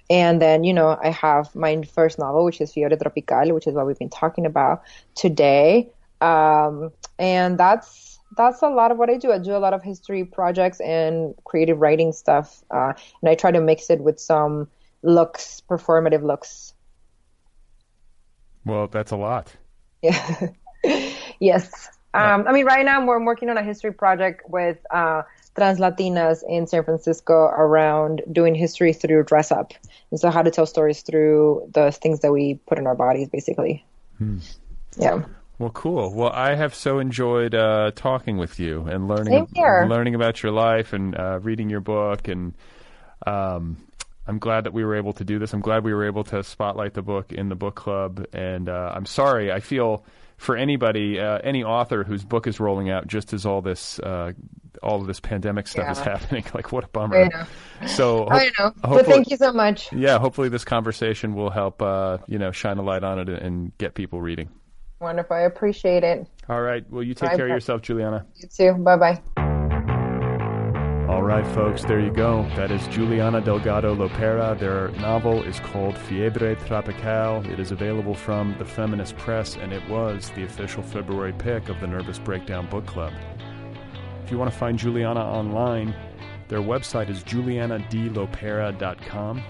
[0.10, 3.74] and then, you know, I have my first novel, which is Fiebre Tropical, which is
[3.74, 4.84] what we've been talking about
[5.16, 5.90] today.
[6.22, 9.32] Um, and that's that's a lot of what I do.
[9.32, 13.52] I do a lot of history projects and creative writing stuff, uh, and I try
[13.52, 14.68] to mix it with some
[15.02, 16.74] looks, performative looks.
[18.66, 19.52] Well, that's a lot.
[20.02, 20.50] Yeah.
[21.40, 21.90] yes.
[22.14, 25.24] Um, I mean, right now I'm working on a history project with uh,
[25.56, 29.74] trans Latinas in San Francisco around doing history through dress up.
[30.12, 33.28] And so how to tell stories through the things that we put in our bodies,
[33.28, 33.86] basically.
[34.18, 34.38] Hmm.
[34.98, 35.26] Yeah.
[35.60, 36.14] Well, cool.
[36.14, 40.94] Well, I have so enjoyed uh, talking with you and learning learning about your life
[40.94, 42.28] and uh, reading your book.
[42.28, 42.54] And
[43.26, 43.78] um,
[44.28, 45.54] I'm glad that we were able to do this.
[45.54, 48.26] I'm glad we were able to spotlight the book in the book club.
[48.34, 49.52] And uh, I'm sorry.
[49.52, 50.06] I feel
[50.38, 54.34] for anybody, uh, any author whose book is rolling out just as all this uh,
[54.84, 55.92] all of this pandemic stuff yeah.
[55.92, 56.44] is happening.
[56.54, 57.24] like, what a bummer.
[57.24, 57.88] I know.
[57.88, 58.74] So, I know.
[58.82, 59.92] But thank you so much.
[59.92, 63.76] Yeah, hopefully this conversation will help, uh, you know, shine a light on it and
[63.78, 64.50] get people reading.
[65.00, 65.36] Wonderful.
[65.36, 66.28] I appreciate it.
[66.48, 66.90] All right.
[66.90, 67.36] Well, you take Bye.
[67.36, 68.26] care of yourself, Juliana.
[68.36, 68.74] You too.
[68.74, 69.22] Bye bye.
[71.16, 72.44] All right, folks, there you go.
[72.58, 74.60] That is Juliana Delgado Lopera.
[74.60, 77.50] Their novel is called Fiebre Tropical.
[77.50, 81.80] It is available from the Feminist Press, and it was the official February pick of
[81.80, 83.14] the Nervous Breakdown Book Club.
[84.26, 85.96] If you want to find Juliana online,
[86.50, 89.44] their website is julianadlopera.com.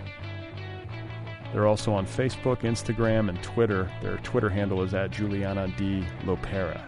[1.52, 3.92] They're also on Facebook, Instagram, and Twitter.
[4.04, 6.06] Their Twitter handle is at Juliana D.
[6.26, 6.80] Lopera.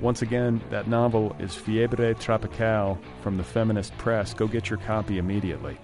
[0.00, 4.34] Once again, that novel is Fiebre Tropical from the Feminist Press.
[4.34, 5.78] Go get your copy immediately.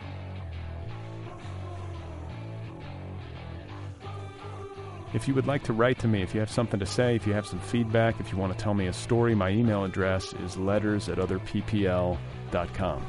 [5.12, 7.26] If you would like to write to me, if you have something to say, if
[7.26, 10.32] you have some feedback, if you want to tell me a story, my email address
[10.34, 13.06] is letters at otherppl.com.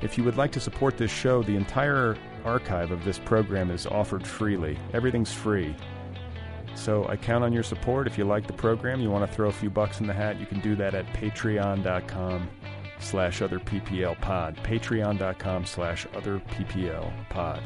[0.00, 3.86] If you would like to support this show, the entire archive of this program is
[3.86, 4.76] offered freely.
[4.92, 5.76] Everything's free.
[6.74, 8.06] So I count on your support.
[8.06, 10.40] If you like the program, you want to throw a few bucks in the hat,
[10.40, 12.48] you can do that at patreon.com
[12.98, 14.56] slash otherpplpod.
[14.56, 17.60] Patreon.com slash otherpplpod.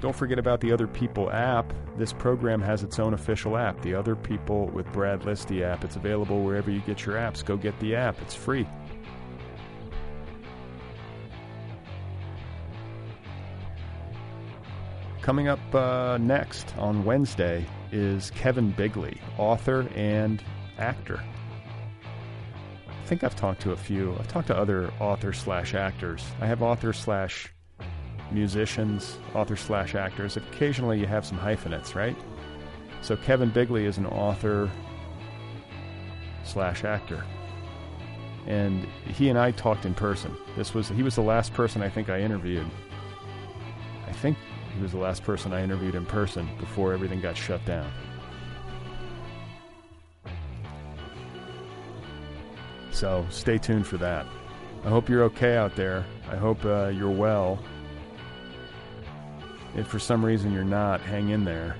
[0.00, 1.72] Don't forget about the Other People app.
[1.96, 5.84] This program has its own official app, the Other People with Brad Listi app.
[5.84, 7.44] It's available wherever you get your apps.
[7.44, 8.66] Go get the app, it's free.
[15.22, 20.42] Coming up uh, next on Wednesday is Kevin Bigley, author and
[20.78, 21.22] actor.
[22.88, 24.16] I think I've talked to a few.
[24.18, 26.24] I've talked to other authors slash actors.
[26.40, 27.54] I have author slash
[28.32, 30.36] musicians, author slash actors.
[30.36, 32.16] Occasionally you have some hyphenates, right?
[33.00, 34.68] So Kevin Bigley is an author
[36.42, 37.24] slash actor.
[38.48, 40.36] And he and I talked in person.
[40.56, 42.66] This was he was the last person I think I interviewed.
[44.82, 47.88] He was the last person I interviewed in person before everything got shut down.
[52.90, 54.26] So stay tuned for that.
[54.84, 56.04] I hope you're okay out there.
[56.28, 57.60] I hope uh, you're well.
[59.76, 61.76] If for some reason you're not, hang in there.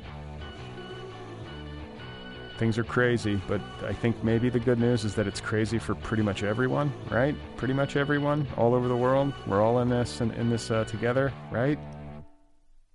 [2.57, 5.97] Things are crazy, but I think maybe the good news is that it's crazy for
[5.97, 7.35] pretty much everyone, right?
[7.57, 9.35] Pretty much everyone all over the world.
[9.49, 11.81] We're all in this and in this uh, together, right?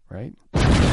[0.10, 0.87] Right?